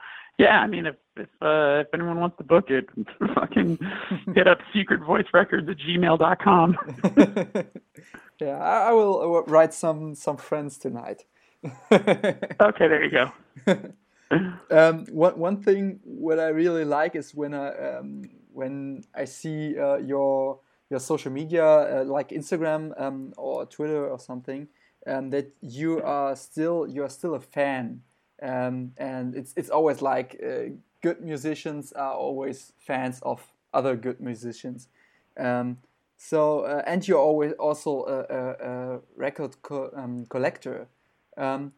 yeah, 0.42 0.60
I 0.60 0.68
mean, 0.68 0.88
if 0.88 0.96
if 1.16 1.30
uh, 1.42 1.82
if 1.82 1.88
anyone 1.94 2.20
wants 2.20 2.38
to 2.38 2.44
book 2.44 2.70
it, 2.70 2.86
fucking 3.36 3.78
hit 4.34 4.48
up 4.48 4.58
secretvoicerecords 4.74 5.70
at 5.70 5.78
gmail.com. 5.78 6.78
yeah, 8.42 8.58
I, 8.58 8.90
I 8.90 8.92
will 8.92 9.44
write 9.44 9.74
some 9.74 10.16
some 10.16 10.38
friends 10.38 10.80
tonight. 10.80 11.26
okay, 11.92 12.88
there 12.88 13.04
you 13.04 13.12
go. 13.12 13.32
um, 14.72 15.06
one 15.12 15.38
one 15.38 15.62
thing 15.62 16.00
what 16.04 16.40
I 16.40 16.48
really 16.48 16.86
like 16.86 17.16
is 17.16 17.36
when 17.36 17.54
I 17.54 17.98
um, 17.98 18.24
when 18.52 19.04
I 19.14 19.26
see 19.26 19.78
uh, 19.78 19.98
your 19.98 20.60
your 20.90 21.00
social 21.00 21.32
media 21.32 21.66
uh, 21.66 22.04
like 22.04 22.30
Instagram 22.30 23.00
um, 23.00 23.34
or 23.38 23.68
Twitter 23.68 24.10
or 24.10 24.18
something, 24.18 24.68
um, 25.06 25.30
that 25.30 25.54
you 25.62 26.02
are 26.02 26.36
still 26.36 26.88
you 26.88 27.04
are 27.04 27.10
still 27.10 27.36
a 27.36 27.40
fan 27.40 28.02
um, 28.42 28.94
and 28.98 29.36
it's 29.36 29.54
it's 29.56 29.70
always 29.70 30.02
like 30.02 30.40
uh, 30.44 30.74
good 31.02 31.22
musicians 31.22 31.92
are 31.94 32.14
always 32.14 32.74
fans 32.78 33.20
of 33.22 33.42
other 33.74 33.96
good 33.96 34.20
musicians. 34.20 34.88
Um, 35.38 35.78
so 36.18 36.62
uh, 36.62 36.84
and 36.86 37.08
you're 37.08 37.20
always 37.20 37.54
also 37.54 38.06
a, 38.06 38.36
a, 38.36 38.96
a 38.96 39.00
record 39.16 39.62
co 39.62 39.92
um, 39.96 40.26
collector. 40.30 40.88
Um, 41.38 41.74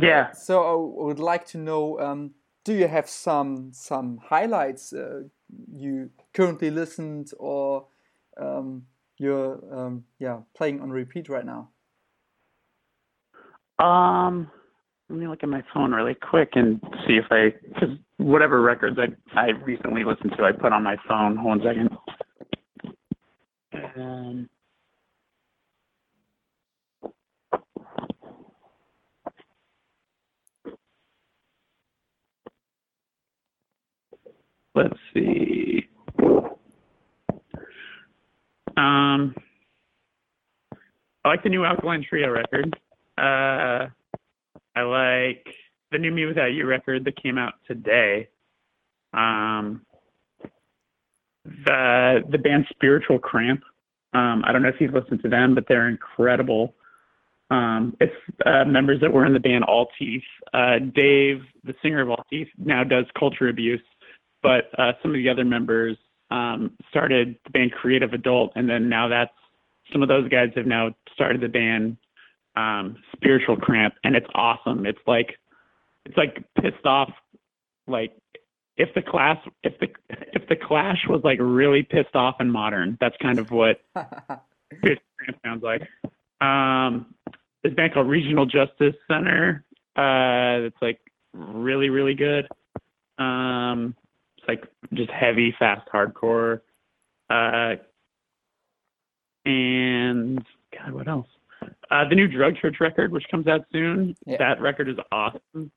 yeah. 0.00 0.32
So 0.32 0.62
I 0.62 1.04
would 1.04 1.18
like 1.18 1.46
to 1.48 1.58
know: 1.58 2.00
um, 2.00 2.34
Do 2.64 2.74
you 2.74 2.88
have 2.88 3.08
some 3.08 3.70
some 3.72 4.18
highlights 4.18 4.92
uh, 4.92 5.22
you 5.76 6.10
currently 6.32 6.70
listened 6.70 7.30
or 7.38 7.86
um, 8.36 8.86
you're 9.18 10.02
yeah 10.18 10.38
playing 10.54 10.80
on 10.80 10.90
repeat 10.90 11.28
right 11.28 11.46
now? 11.46 11.70
Um 13.78 14.50
let 15.08 15.18
me 15.18 15.28
look 15.28 15.42
at 15.42 15.48
my 15.48 15.62
phone 15.72 15.92
really 15.92 16.14
quick 16.14 16.50
and 16.54 16.80
see 17.06 17.14
if 17.16 17.26
I, 17.30 17.52
because 17.68 17.96
whatever 18.16 18.62
records 18.62 18.98
I 18.98 19.38
I 19.38 19.50
recently 19.50 20.02
listened 20.04 20.32
to, 20.38 20.44
I 20.44 20.52
put 20.52 20.72
on 20.72 20.82
my 20.82 20.96
phone. 21.06 21.36
Hold 21.36 21.60
on 21.60 21.66
a 21.66 21.70
second. 21.70 21.90
Um, 23.96 24.48
let's 34.74 34.94
see. 35.12 35.86
Um, 38.76 39.34
I 41.24 41.28
like 41.28 41.42
the 41.42 41.50
new 41.50 41.64
Alkaline 41.64 42.04
Trio 42.08 42.30
record. 42.30 42.74
Uh, 43.18 43.88
like 44.94 45.46
the 45.90 45.98
new 45.98 46.12
mewithoutYou 46.12 46.66
record 46.66 47.04
that 47.04 47.20
came 47.20 47.38
out 47.38 47.54
today. 47.66 48.28
Um, 49.12 49.84
the 51.44 52.22
the 52.30 52.38
band 52.38 52.66
Spiritual 52.70 53.18
Cramp. 53.18 53.62
Um, 54.12 54.44
I 54.46 54.52
don't 54.52 54.62
know 54.62 54.68
if 54.68 54.80
you've 54.80 54.94
listened 54.94 55.22
to 55.22 55.28
them, 55.28 55.54
but 55.54 55.64
they're 55.68 55.88
incredible. 55.88 56.74
Um, 57.50 57.96
it's 58.00 58.14
uh, 58.46 58.64
members 58.64 59.00
that 59.00 59.12
were 59.12 59.26
in 59.26 59.32
the 59.32 59.40
band 59.40 59.64
All 59.64 59.88
Teeth. 59.98 60.22
Uh, 60.52 60.78
Dave, 60.78 61.42
the 61.64 61.74
singer 61.82 62.00
of 62.00 62.10
All 62.10 62.24
Teeth, 62.30 62.48
now 62.56 62.84
does 62.84 63.04
Culture 63.18 63.48
Abuse, 63.48 63.82
but 64.42 64.70
uh, 64.78 64.92
some 65.02 65.10
of 65.10 65.16
the 65.16 65.28
other 65.28 65.44
members 65.44 65.96
um, 66.30 66.72
started 66.88 67.36
the 67.44 67.50
band 67.50 67.72
Creative 67.72 68.12
Adult, 68.12 68.52
and 68.54 68.68
then 68.68 68.88
now 68.88 69.08
that's 69.08 69.32
some 69.92 70.02
of 70.02 70.08
those 70.08 70.28
guys 70.28 70.50
have 70.56 70.66
now 70.66 70.94
started 71.12 71.40
the 71.40 71.48
band 71.48 71.96
um, 72.56 72.96
spiritual 73.14 73.56
cramp, 73.56 73.94
and 74.04 74.16
it's 74.16 74.26
awesome. 74.34 74.86
It's 74.86 74.98
like 75.06 75.38
it's 76.04 76.16
like 76.16 76.44
pissed 76.60 76.84
off, 76.84 77.10
like 77.86 78.12
if 78.76 78.92
the 78.94 79.02
class 79.02 79.38
if 79.62 79.78
the 79.78 79.88
if 80.10 80.48
the 80.48 80.56
Clash 80.56 80.98
was 81.08 81.22
like 81.24 81.38
really 81.40 81.82
pissed 81.82 82.14
off 82.14 82.36
and 82.40 82.52
modern. 82.52 82.98
That's 83.00 83.16
kind 83.20 83.38
of 83.38 83.50
what 83.50 83.80
spiritual 84.76 85.04
cramp 85.18 85.38
sounds 85.44 85.62
like. 85.62 85.82
Um, 86.40 87.14
this 87.62 87.72
band 87.74 87.94
called 87.94 88.08
Regional 88.08 88.46
Justice 88.46 88.94
Center. 89.08 89.64
Uh, 89.96 90.66
it's 90.66 90.76
like 90.82 91.00
really 91.32 91.88
really 91.88 92.14
good. 92.14 92.48
Um, 93.18 93.94
it's 94.38 94.48
like 94.48 94.64
just 94.92 95.10
heavy, 95.10 95.54
fast, 95.58 95.88
hardcore. 95.92 96.60
Uh, 97.30 97.76
and 99.46 100.44
God, 100.76 100.92
what 100.92 101.08
else? 101.08 101.28
Uh, 101.94 102.08
the 102.08 102.14
new 102.16 102.26
Drug 102.26 102.56
Church 102.56 102.78
record, 102.80 103.12
which 103.12 103.24
comes 103.30 103.46
out 103.46 103.64
soon, 103.70 104.16
yeah. 104.26 104.36
that 104.38 104.60
record 104.60 104.88
is 104.88 104.96
awesome. 105.12 105.70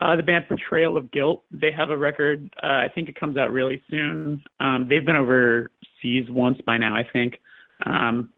Uh, 0.00 0.14
the 0.14 0.22
band 0.22 0.44
Portrayal 0.46 0.96
of 0.96 1.10
Guilt, 1.10 1.42
they 1.50 1.72
have 1.72 1.90
a 1.90 1.96
record. 1.96 2.48
Uh, 2.62 2.66
I 2.66 2.88
think 2.94 3.08
it 3.08 3.18
comes 3.18 3.36
out 3.36 3.50
really 3.50 3.82
soon. 3.90 4.44
Um, 4.60 4.86
they've 4.88 5.04
been 5.04 5.16
overseas 5.16 6.30
once 6.30 6.60
by 6.64 6.78
now, 6.78 6.94
I 6.94 7.02
think. 7.12 7.40
Um, 7.84 8.30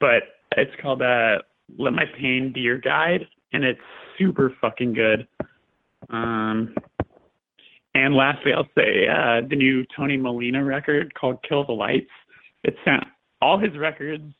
but 0.00 0.22
it's 0.56 0.72
called 0.80 1.02
uh, 1.02 1.38
Let 1.76 1.92
My 1.92 2.04
Pain 2.18 2.50
Be 2.54 2.60
Your 2.60 2.78
Guide, 2.78 3.26
and 3.52 3.62
it's 3.62 3.80
super 4.18 4.54
fucking 4.62 4.94
good. 4.94 5.28
Um, 6.08 6.74
and 7.94 8.14
lastly, 8.14 8.54
I'll 8.54 8.68
say 8.74 9.06
uh, 9.06 9.46
the 9.46 9.56
new 9.56 9.84
Tony 9.94 10.16
Molina 10.16 10.64
record 10.64 11.12
called 11.12 11.44
Kill 11.46 11.66
the 11.66 11.72
Lights. 11.72 12.10
It's 12.64 12.78
all 13.42 13.58
his 13.58 13.76
records 13.76 14.32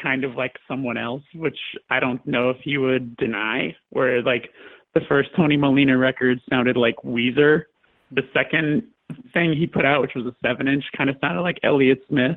kind 0.00 0.24
of 0.24 0.34
like 0.34 0.56
someone 0.66 0.96
else, 0.96 1.22
which 1.34 1.58
I 1.90 2.00
don't 2.00 2.24
know 2.26 2.50
if 2.50 2.58
you 2.64 2.80
would 2.82 3.16
deny. 3.16 3.74
Where 3.90 4.22
like 4.22 4.50
the 4.94 5.00
first 5.08 5.30
Tony 5.36 5.56
Molina 5.56 5.96
record 5.96 6.40
sounded 6.48 6.76
like 6.76 6.96
Weezer. 7.04 7.64
The 8.12 8.22
second 8.32 8.84
thing 9.32 9.52
he 9.52 9.66
put 9.66 9.84
out, 9.84 10.00
which 10.00 10.14
was 10.14 10.26
a 10.26 10.34
seven 10.42 10.68
inch, 10.68 10.84
kind 10.96 11.10
of 11.10 11.16
sounded 11.20 11.42
like 11.42 11.58
Elliott 11.62 12.00
Smith. 12.08 12.36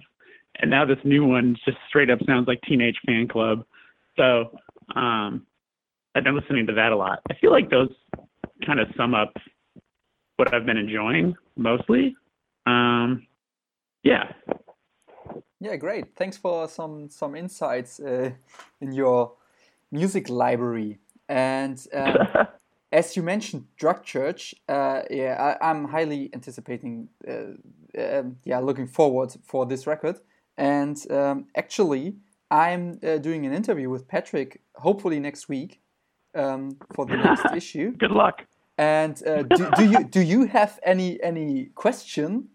And 0.59 0.69
now 0.69 0.85
this 0.85 0.97
new 1.03 1.25
one 1.25 1.55
just 1.65 1.77
straight 1.87 2.09
up 2.09 2.19
sounds 2.25 2.47
like 2.47 2.59
Teenage 2.67 2.97
Fanclub. 3.07 3.63
So 4.17 4.51
um, 4.95 5.45
I've 6.13 6.23
been 6.23 6.35
listening 6.35 6.67
to 6.67 6.73
that 6.73 6.91
a 6.91 6.95
lot. 6.95 7.19
I 7.29 7.35
feel 7.35 7.51
like 7.51 7.69
those 7.69 7.89
kind 8.65 8.79
of 8.79 8.87
sum 8.97 9.15
up 9.15 9.33
what 10.35 10.53
I've 10.53 10.65
been 10.65 10.77
enjoying 10.77 11.35
mostly. 11.55 12.15
Um, 12.65 13.25
yeah, 14.03 14.31
yeah, 15.61 15.75
great. 15.75 16.15
Thanks 16.15 16.37
for 16.37 16.67
some 16.67 17.09
some 17.09 17.35
insights 17.35 17.99
uh, 17.99 18.31
in 18.81 18.91
your 18.91 19.33
music 19.91 20.27
library. 20.27 20.97
And 21.29 21.77
um, 21.93 22.17
as 22.91 23.15
you 23.15 23.21
mentioned, 23.21 23.65
Drug 23.77 24.03
Church. 24.03 24.55
Uh, 24.67 25.03
yeah, 25.09 25.55
I, 25.61 25.69
am 25.69 25.85
highly 25.85 26.31
anticipating. 26.33 27.09
Uh, 27.27 27.53
um, 27.97 28.37
yeah, 28.43 28.59
looking 28.59 28.87
forward 28.87 29.33
for 29.43 29.65
this 29.67 29.85
record. 29.85 30.17
And 30.57 30.97
um, 31.11 31.45
actually, 31.55 32.15
I'm 32.49 32.99
uh, 33.03 33.17
doing 33.17 33.45
an 33.45 33.53
interview 33.53 33.89
with 33.89 34.07
Patrick. 34.07 34.61
Hopefully 34.75 35.19
next 35.19 35.47
week 35.47 35.79
um, 36.33 36.77
for 36.95 37.05
the 37.05 37.17
next 37.17 37.45
issue. 37.55 37.91
Good 37.91 38.11
luck. 38.11 38.45
And 38.79 39.21
uh, 39.27 39.43
do, 39.43 39.69
do 39.77 39.85
you 39.85 40.03
do 40.05 40.21
you 40.21 40.45
have 40.45 40.79
any 40.81 41.21
any 41.21 41.65
question 41.75 42.49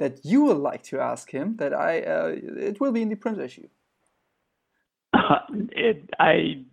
that 0.00 0.24
you 0.24 0.44
would 0.44 0.56
like 0.56 0.82
to 0.84 0.98
ask 0.98 1.30
him 1.30 1.56
that 1.56 1.72
I 1.72 2.00
uh, 2.00 2.34
it 2.70 2.80
will 2.80 2.92
be 2.92 3.02
in 3.02 3.08
the 3.08 3.14
print 3.14 3.38
issue? 3.38 3.68
Uh, 5.12 5.38
it 5.70 6.10
I 6.18 6.64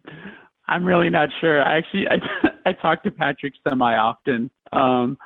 I'm 0.68 0.84
really 0.84 1.10
not 1.10 1.30
sure. 1.40 1.62
I 1.62 1.78
actually 1.78 2.08
I 2.08 2.18
I 2.70 2.74
talk 2.74 3.04
to 3.04 3.12
Patrick 3.12 3.54
semi 3.68 3.96
often. 3.96 4.50
Um, 4.74 5.18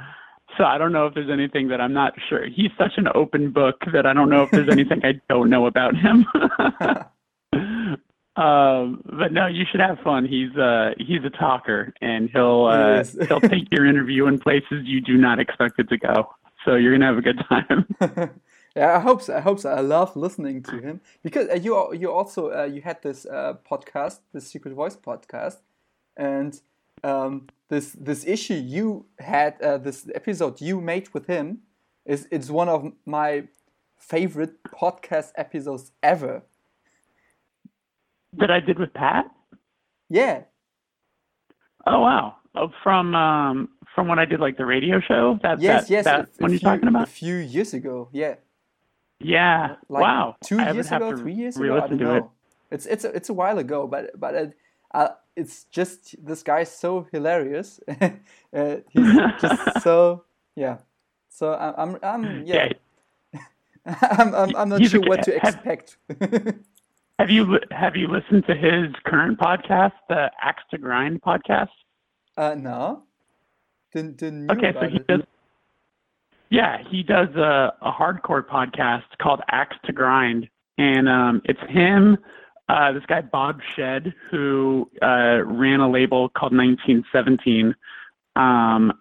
so 0.57 0.65
I 0.65 0.77
don't 0.77 0.91
know 0.91 1.07
if 1.07 1.13
there's 1.13 1.29
anything 1.29 1.69
that 1.69 1.79
I'm 1.79 1.93
not 1.93 2.13
sure. 2.27 2.45
He's 2.45 2.71
such 2.77 2.93
an 2.97 3.07
open 3.15 3.51
book 3.51 3.77
that 3.93 4.05
I 4.05 4.11
don't 4.13 4.29
know 4.29 4.43
if 4.43 4.51
there's 4.51 4.69
anything 4.77 4.99
I 5.05 5.13
don't 5.29 5.49
know 5.49 5.65
about 5.65 5.95
him. 5.95 6.25
Um, 8.37 9.03
but 9.05 9.33
no, 9.33 9.47
you 9.47 9.65
should 9.69 9.81
have 9.81 9.99
fun. 9.99 10.25
He's 10.25 10.55
uh 10.57 10.91
he's 10.97 11.23
a 11.25 11.29
talker, 11.29 11.93
and 12.01 12.29
he'll 12.31 12.65
uh, 12.65 13.03
He 13.03 13.25
he'll 13.27 13.41
take 13.41 13.69
your 13.71 13.85
interview 13.85 14.27
in 14.27 14.39
places 14.39 14.83
you 14.85 15.01
do 15.01 15.17
not 15.17 15.39
expect 15.39 15.79
it 15.79 15.89
to 15.89 15.97
go. 15.97 16.33
So 16.65 16.76
you're 16.76 16.91
gonna 16.93 17.06
have 17.06 17.17
a 17.17 17.21
good 17.21 17.41
time. 17.50 17.86
yeah, 18.76 18.97
I 18.97 19.00
hope 19.00 19.21
so. 19.21 19.36
I 19.36 19.39
hope 19.39 19.60
so. 19.60 19.69
I 19.71 19.82
love 19.82 20.15
listening 20.15 20.63
to 20.63 20.80
him 20.80 21.02
because 21.24 21.50
uh, 21.50 21.56
you 21.56 21.93
you 21.93 22.12
also 22.12 22.52
uh, 22.52 22.63
you 22.65 22.82
had 22.82 23.02
this 23.02 23.26
uh, 23.26 23.56
podcast, 23.69 24.19
the 24.34 24.41
Secret 24.41 24.74
Voice 24.74 24.95
podcast, 24.95 25.58
and 26.15 26.60
um, 27.04 27.47
this 27.69 27.93
this 27.93 28.26
issue 28.26 28.54
you 28.54 29.06
had 29.19 29.62
uh, 29.62 29.78
this 29.78 30.10
episode 30.13 30.62
you 30.62 30.82
made 30.82 31.10
with 31.13 31.28
him 31.28 31.60
is 32.06 32.28
it's 32.32 32.50
one 32.50 32.69
of 32.69 32.91
my 33.06 33.43
favorite 33.97 34.63
podcast 34.63 35.32
episodes 35.36 35.91
ever. 36.02 36.43
that 38.34 38.50
I 38.50 38.60
did 38.60 38.80
with 38.80 38.93
Pat. 38.93 39.26
Yeah, 40.10 40.43
Oh 41.86 42.02
wow! 42.02 42.36
Oh, 42.56 42.71
from 42.84 43.15
um 43.15 43.69
from 43.95 44.08
when 44.08 44.19
I 44.19 44.25
did 44.25 44.39
like 44.39 44.58
the 44.58 44.65
radio 44.65 44.99
show. 44.99 45.39
That 45.43 45.62
yes, 45.62 45.84
that, 45.84 45.89
yes. 45.91 46.06
That 46.06 46.19
a- 46.19 46.21
a 46.21 46.49
you're 46.49 46.49
few- 46.49 46.60
talking 46.60 46.88
about? 46.88 47.04
a 47.04 47.12
few 47.12 47.36
years 47.36 47.73
ago. 47.73 48.10
Yeah, 48.12 48.36
Yeah. 49.19 49.75
like 49.89 50.01
wow. 50.04 50.36
two 50.43 50.60
years 50.62 50.91
ago, 50.91 51.15
three 51.17 51.34
years 51.34 51.58
ago. 51.58 51.77
I 51.77 51.88
don't 51.88 51.97
know. 51.99 52.15
it. 52.15 52.23
It's 52.71 52.86
it's 52.86 53.04
a, 53.04 53.10
it's 53.15 53.30
a 53.30 53.34
while 53.34 53.58
ago, 53.60 53.88
but 53.88 54.17
but 54.19 54.34
it, 54.36 54.58
uh, 54.93 55.10
it's 55.36 55.65
just 55.65 56.15
this 56.25 56.41
guy's 56.43 56.71
so 56.71 57.06
hilarious. 57.12 57.80
uh, 58.01 58.77
he's 58.89 59.15
just 59.41 59.82
so 59.84 60.23
yeah. 60.56 60.77
So 61.30 61.54
I'm 61.54 61.73
I'm, 61.77 61.97
I'm 62.04 62.45
yeah. 62.45 62.69
I'm, 63.86 64.34
I'm 64.36 64.56
I'm 64.56 64.69
not 64.69 64.80
He's 64.80 64.91
sure 64.91 65.01
what 65.01 65.23
to 65.23 65.38
have- 65.39 65.56
expect. 65.56 65.97
Have 67.19 67.30
you 67.30 67.60
have 67.71 67.95
you 67.95 68.08
listened 68.08 68.45
to 68.47 68.56
his 68.56 68.93
current 69.06 69.38
podcast, 69.39 69.93
the 70.10 70.32
Axe 70.41 70.63
to 70.71 70.77
Grind 70.77 71.21
podcast? 71.21 71.69
uh, 72.38 72.56
no, 72.58 73.04
didn't 73.93 74.17
didn't 74.17 74.51
Okay, 74.51 74.73
so 74.80 74.88
he 74.88 74.97
it. 74.97 75.08
does. 75.08 75.21
Yeah, 76.49 76.80
he 76.89 77.01
does 77.01 77.30
a, 77.36 77.73
a 77.82 77.91
hardcore 77.91 78.45
podcast 78.45 79.04
called 79.21 79.41
Axe 79.49 79.77
to 79.86 79.93
Grind, 79.93 80.49
and 80.77 81.08
um, 81.08 81.41
it's 81.45 81.60
him, 81.69 82.17
uh, 82.67 82.91
this 82.91 83.04
guy 83.08 83.21
Bob 83.21 83.62
Shed, 83.75 84.13
who 84.30 84.89
uh, 85.01 85.43
ran 85.45 85.80
a 85.80 85.89
label 85.89 86.27
called 86.30 86.51
1917. 86.54 87.73
Um, 88.36 88.93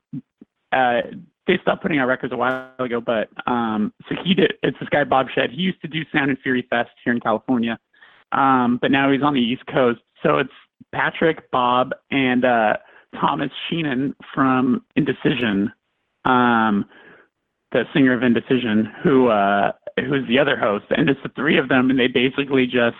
uh, 0.72 1.00
they 1.48 1.58
stopped 1.62 1.82
putting 1.82 1.98
out 1.98 2.06
records 2.06 2.32
a 2.32 2.36
while 2.36 2.70
ago, 2.78 3.00
but 3.00 3.28
um, 3.48 3.92
so 4.08 4.14
he 4.22 4.34
did. 4.34 4.54
It's 4.62 4.78
this 4.78 4.88
guy 4.88 5.02
Bob 5.02 5.26
Shed. 5.34 5.50
He 5.50 5.62
used 5.62 5.80
to 5.82 5.88
do 5.88 6.02
Sound 6.12 6.30
and 6.30 6.38
Fury 6.40 6.64
Fest 6.70 6.90
here 7.04 7.12
in 7.12 7.18
California, 7.20 7.78
um, 8.30 8.78
but 8.80 8.92
now 8.92 9.10
he's 9.10 9.22
on 9.22 9.34
the 9.34 9.40
East 9.40 9.66
Coast. 9.66 10.00
So 10.22 10.38
it's 10.38 10.52
Patrick, 10.92 11.50
Bob, 11.50 11.94
and 12.12 12.44
uh, 12.44 12.76
Thomas 13.18 13.50
Sheehan 13.68 14.14
from 14.34 14.84
Indecision, 14.96 15.72
um, 16.24 16.84
the 17.72 17.84
singer 17.92 18.12
of 18.12 18.22
Indecision, 18.22 18.86
who 19.02 19.28
uh, 19.28 19.72
who's 19.98 20.26
the 20.28 20.38
other 20.38 20.56
host, 20.56 20.86
and 20.90 21.08
it's 21.08 21.20
the 21.22 21.30
three 21.30 21.58
of 21.58 21.68
them, 21.68 21.90
and 21.90 21.98
they 21.98 22.08
basically 22.08 22.66
just 22.66 22.96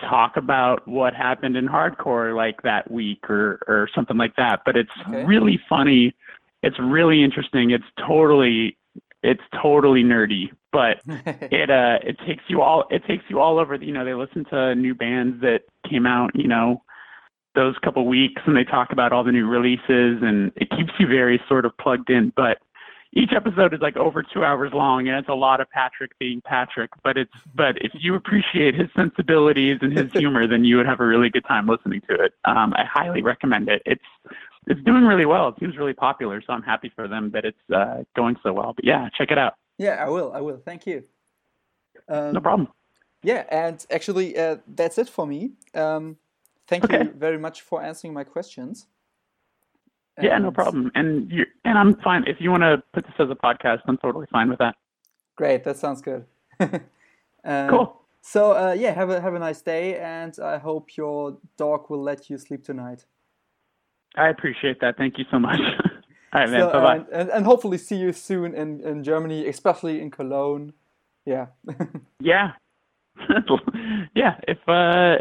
talk 0.00 0.36
about 0.36 0.86
what 0.86 1.14
happened 1.14 1.56
in 1.56 1.66
hardcore 1.66 2.36
like 2.36 2.62
that 2.62 2.90
week 2.90 3.28
or 3.30 3.60
or 3.66 3.88
something 3.94 4.16
like 4.16 4.36
that. 4.36 4.60
But 4.64 4.76
it's 4.76 4.90
Okay. 5.08 5.24
really 5.24 5.60
funny. 5.68 6.14
It's 6.62 6.78
really 6.78 7.22
interesting. 7.22 7.70
It's 7.70 7.84
totally 8.06 8.76
it's 9.22 9.42
totally 9.62 10.02
nerdy, 10.04 10.50
but 10.72 11.00
it 11.06 11.70
uh 11.70 11.98
it 12.02 12.18
takes 12.26 12.44
you 12.48 12.60
all 12.62 12.84
it 12.90 13.04
takes 13.06 13.24
you 13.28 13.40
all 13.40 13.58
over 13.58 13.78
the, 13.78 13.86
you 13.86 13.92
know 13.92 14.04
they 14.04 14.14
listen 14.14 14.44
to 14.46 14.74
new 14.74 14.94
bands 14.94 15.40
that 15.40 15.62
came 15.88 16.06
out 16.06 16.30
you 16.34 16.48
know 16.48 16.82
those 17.54 17.76
couple 17.82 18.06
weeks 18.06 18.42
and 18.46 18.56
they 18.56 18.64
talk 18.64 18.90
about 18.92 19.12
all 19.12 19.24
the 19.24 19.32
new 19.32 19.46
releases 19.46 20.22
and 20.22 20.52
it 20.56 20.70
keeps 20.70 20.92
you 20.98 21.06
very 21.06 21.40
sort 21.48 21.64
of 21.64 21.76
plugged 21.78 22.10
in 22.10 22.32
but 22.36 22.58
each 23.16 23.30
episode 23.34 23.72
is 23.72 23.80
like 23.80 23.96
over 23.96 24.24
two 24.24 24.44
hours 24.44 24.72
long 24.74 25.06
and 25.06 25.16
it's 25.16 25.28
a 25.28 25.34
lot 25.34 25.60
of 25.60 25.70
patrick 25.70 26.18
being 26.18 26.40
patrick 26.44 26.90
but 27.02 27.16
it's 27.16 27.32
but 27.54 27.76
if 27.78 27.92
you 27.94 28.14
appreciate 28.14 28.74
his 28.74 28.88
sensibilities 28.96 29.78
and 29.82 29.96
his 29.96 30.10
humor 30.14 30.46
then 30.46 30.64
you 30.64 30.76
would 30.76 30.86
have 30.86 31.00
a 31.00 31.06
really 31.06 31.30
good 31.30 31.44
time 31.44 31.66
listening 31.68 32.00
to 32.08 32.14
it 32.14 32.32
um 32.44 32.72
i 32.74 32.84
highly 32.84 33.22
recommend 33.22 33.68
it 33.68 33.82
it's 33.86 34.02
it's 34.66 34.82
doing 34.82 35.04
really 35.04 35.26
well 35.26 35.48
it 35.48 35.54
seems 35.60 35.76
really 35.76 35.94
popular 35.94 36.42
so 36.44 36.52
i'm 36.52 36.62
happy 36.62 36.90
for 36.94 37.06
them 37.06 37.30
that 37.32 37.44
it's 37.44 37.58
uh 37.74 38.02
going 38.16 38.36
so 38.42 38.52
well 38.52 38.72
but 38.74 38.84
yeah 38.84 39.08
check 39.16 39.30
it 39.30 39.38
out 39.38 39.54
yeah, 39.78 40.04
I 40.04 40.08
will. 40.08 40.32
I 40.32 40.40
will. 40.40 40.58
Thank 40.64 40.86
you. 40.86 41.04
Um, 42.08 42.34
no 42.34 42.40
problem 42.40 42.68
Yeah, 43.22 43.44
and 43.50 43.84
actually, 43.90 44.36
uh, 44.36 44.56
that's 44.66 44.98
it 44.98 45.08
for 45.08 45.26
me. 45.26 45.52
Um, 45.74 46.16
thank 46.68 46.84
Okay. 46.84 47.04
you 47.04 47.12
very 47.16 47.38
much 47.38 47.62
for 47.62 47.82
answering 47.82 48.12
my 48.14 48.24
questions. 48.24 48.86
Yeah, 50.20 50.38
no 50.38 50.52
problem. 50.52 50.92
And 50.94 51.30
you 51.30 51.44
and 51.64 51.76
I'm 51.76 51.96
fine 51.96 52.24
if 52.26 52.36
you 52.40 52.50
want 52.50 52.62
to 52.62 52.82
put 52.92 53.04
this 53.04 53.14
as 53.18 53.30
a 53.30 53.34
podcast. 53.34 53.80
I'm 53.88 53.98
totally 53.98 54.26
fine 54.30 54.48
with 54.48 54.58
that. 54.58 54.76
Great, 55.36 55.64
that 55.64 55.76
sounds 55.76 56.02
good. 56.02 56.24
Um, 57.46 57.68
Cool. 57.68 58.00
So 58.22 58.52
uh, 58.52 58.72
yeah, 58.72 58.92
have 58.94 59.10
a 59.10 59.20
have 59.20 59.34
a 59.34 59.38
nice 59.38 59.60
day, 59.60 59.98
and 59.98 60.34
I 60.42 60.56
hope 60.56 60.96
your 60.96 61.36
dog 61.58 61.90
will 61.90 62.00
let 62.02 62.30
you 62.30 62.38
sleep 62.38 62.64
tonight. 62.64 63.04
I 64.16 64.28
appreciate 64.28 64.80
that. 64.80 64.96
Thank 64.96 65.18
you 65.18 65.26
so 65.30 65.38
much. 65.38 65.60
All 66.32 66.40
right, 66.40 66.48
man. 66.48 66.60
So, 66.60 66.72
bye 66.72 66.80
bye. 66.80 66.96
and, 66.96 67.06
and, 67.12 67.30
and 67.30 67.44
hopefully 67.44 67.76
see 67.76 67.96
you 67.96 68.12
soon 68.14 68.54
in, 68.54 68.80
in 68.80 69.04
Germany, 69.04 69.46
especially 69.46 70.00
in 70.00 70.10
Cologne. 70.10 70.72
Yeah. 71.26 71.48
yeah, 72.20 72.52
yeah. 74.14 74.36
If 74.48 74.58
uh, 74.66 75.16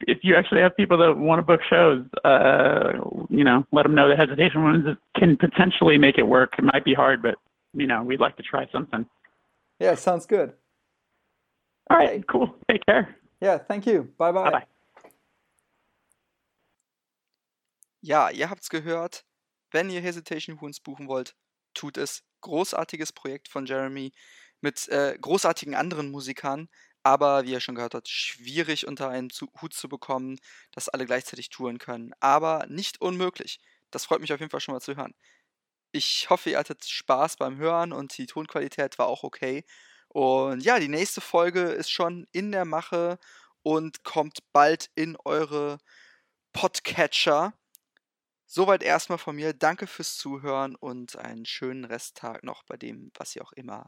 if, 0.00 0.16
if 0.16 0.24
you 0.24 0.36
actually 0.36 0.60
have 0.60 0.76
people 0.76 0.98
that 0.98 1.16
want 1.16 1.38
to 1.38 1.42
book 1.42 1.60
shows, 1.68 2.04
uh, 2.24 2.92
you 3.30 3.44
know, 3.44 3.64
let 3.72 3.84
them 3.84 3.94
know 3.94 4.08
that 4.08 4.18
Hesitation 4.18 4.64
Wounds 4.64 4.86
can 5.16 5.36
potentially 5.36 5.98
make 5.98 6.18
it 6.18 6.26
work. 6.26 6.54
It 6.58 6.64
might 6.64 6.84
be 6.84 6.94
hard, 6.94 7.22
but 7.22 7.36
you 7.74 7.86
know, 7.86 8.02
we'd 8.02 8.20
like 8.20 8.36
to 8.36 8.42
try 8.42 8.66
something. 8.72 9.06
yeah, 9.78 9.94
sounds 9.94 10.26
good. 10.26 10.52
All 11.90 11.98
right, 11.98 12.26
cool. 12.26 12.54
Take 12.70 12.84
care. 12.86 13.16
Yeah, 13.40 13.58
thank 13.58 13.86
you. 13.86 14.12
Bye 14.18 14.32
bye. 14.32 14.44
Bye 14.44 14.50
bye. 14.50 14.64
Ja, 18.00 18.30
ihr 18.30 18.50
habt's 18.50 18.70
gehört. 18.70 19.24
Wenn 19.72 19.90
ihr 19.90 20.00
Hesitation 20.00 20.60
Wounds 20.60 20.80
buchen 20.80 21.08
wollt, 21.08 21.34
tut 21.74 21.96
es. 21.96 22.22
Großartiges 22.40 23.12
Projekt 23.12 23.48
von 23.48 23.66
Jeremy 23.66 24.12
mit 24.60 24.88
äh, 24.88 25.16
großartigen 25.20 25.74
anderen 25.74 26.10
Musikern, 26.10 26.68
aber 27.06 27.44
wie 27.44 27.52
ihr 27.52 27.60
schon 27.60 27.76
gehört 27.76 27.94
habt, 27.94 28.08
schwierig 28.08 28.88
unter 28.88 29.08
einen 29.08 29.28
Hut 29.62 29.72
zu 29.72 29.88
bekommen, 29.88 30.40
dass 30.72 30.88
alle 30.88 31.06
gleichzeitig 31.06 31.50
touren 31.50 31.78
können. 31.78 32.12
Aber 32.18 32.66
nicht 32.68 33.00
unmöglich. 33.00 33.60
Das 33.92 34.04
freut 34.04 34.20
mich 34.20 34.32
auf 34.32 34.40
jeden 34.40 34.50
Fall 34.50 34.58
schon 34.58 34.74
mal 34.74 34.80
zu 34.80 34.96
hören. 34.96 35.14
Ich 35.92 36.28
hoffe, 36.30 36.50
ihr 36.50 36.58
hattet 36.58 36.84
Spaß 36.84 37.36
beim 37.36 37.58
Hören 37.58 37.92
und 37.92 38.18
die 38.18 38.26
Tonqualität 38.26 38.98
war 38.98 39.06
auch 39.06 39.22
okay. 39.22 39.64
Und 40.08 40.64
ja, 40.64 40.80
die 40.80 40.88
nächste 40.88 41.20
Folge 41.20 41.60
ist 41.60 41.92
schon 41.92 42.26
in 42.32 42.50
der 42.50 42.64
Mache 42.64 43.20
und 43.62 44.02
kommt 44.02 44.40
bald 44.52 44.90
in 44.96 45.16
eure 45.24 45.78
Podcatcher. 46.52 47.52
Soweit 48.46 48.82
erstmal 48.82 49.18
von 49.18 49.36
mir. 49.36 49.52
Danke 49.52 49.86
fürs 49.86 50.16
Zuhören 50.16 50.74
und 50.74 51.14
einen 51.14 51.46
schönen 51.46 51.84
Resttag 51.84 52.42
noch 52.42 52.64
bei 52.64 52.76
dem, 52.76 53.12
was 53.14 53.36
ihr 53.36 53.44
auch 53.44 53.52
immer. 53.52 53.86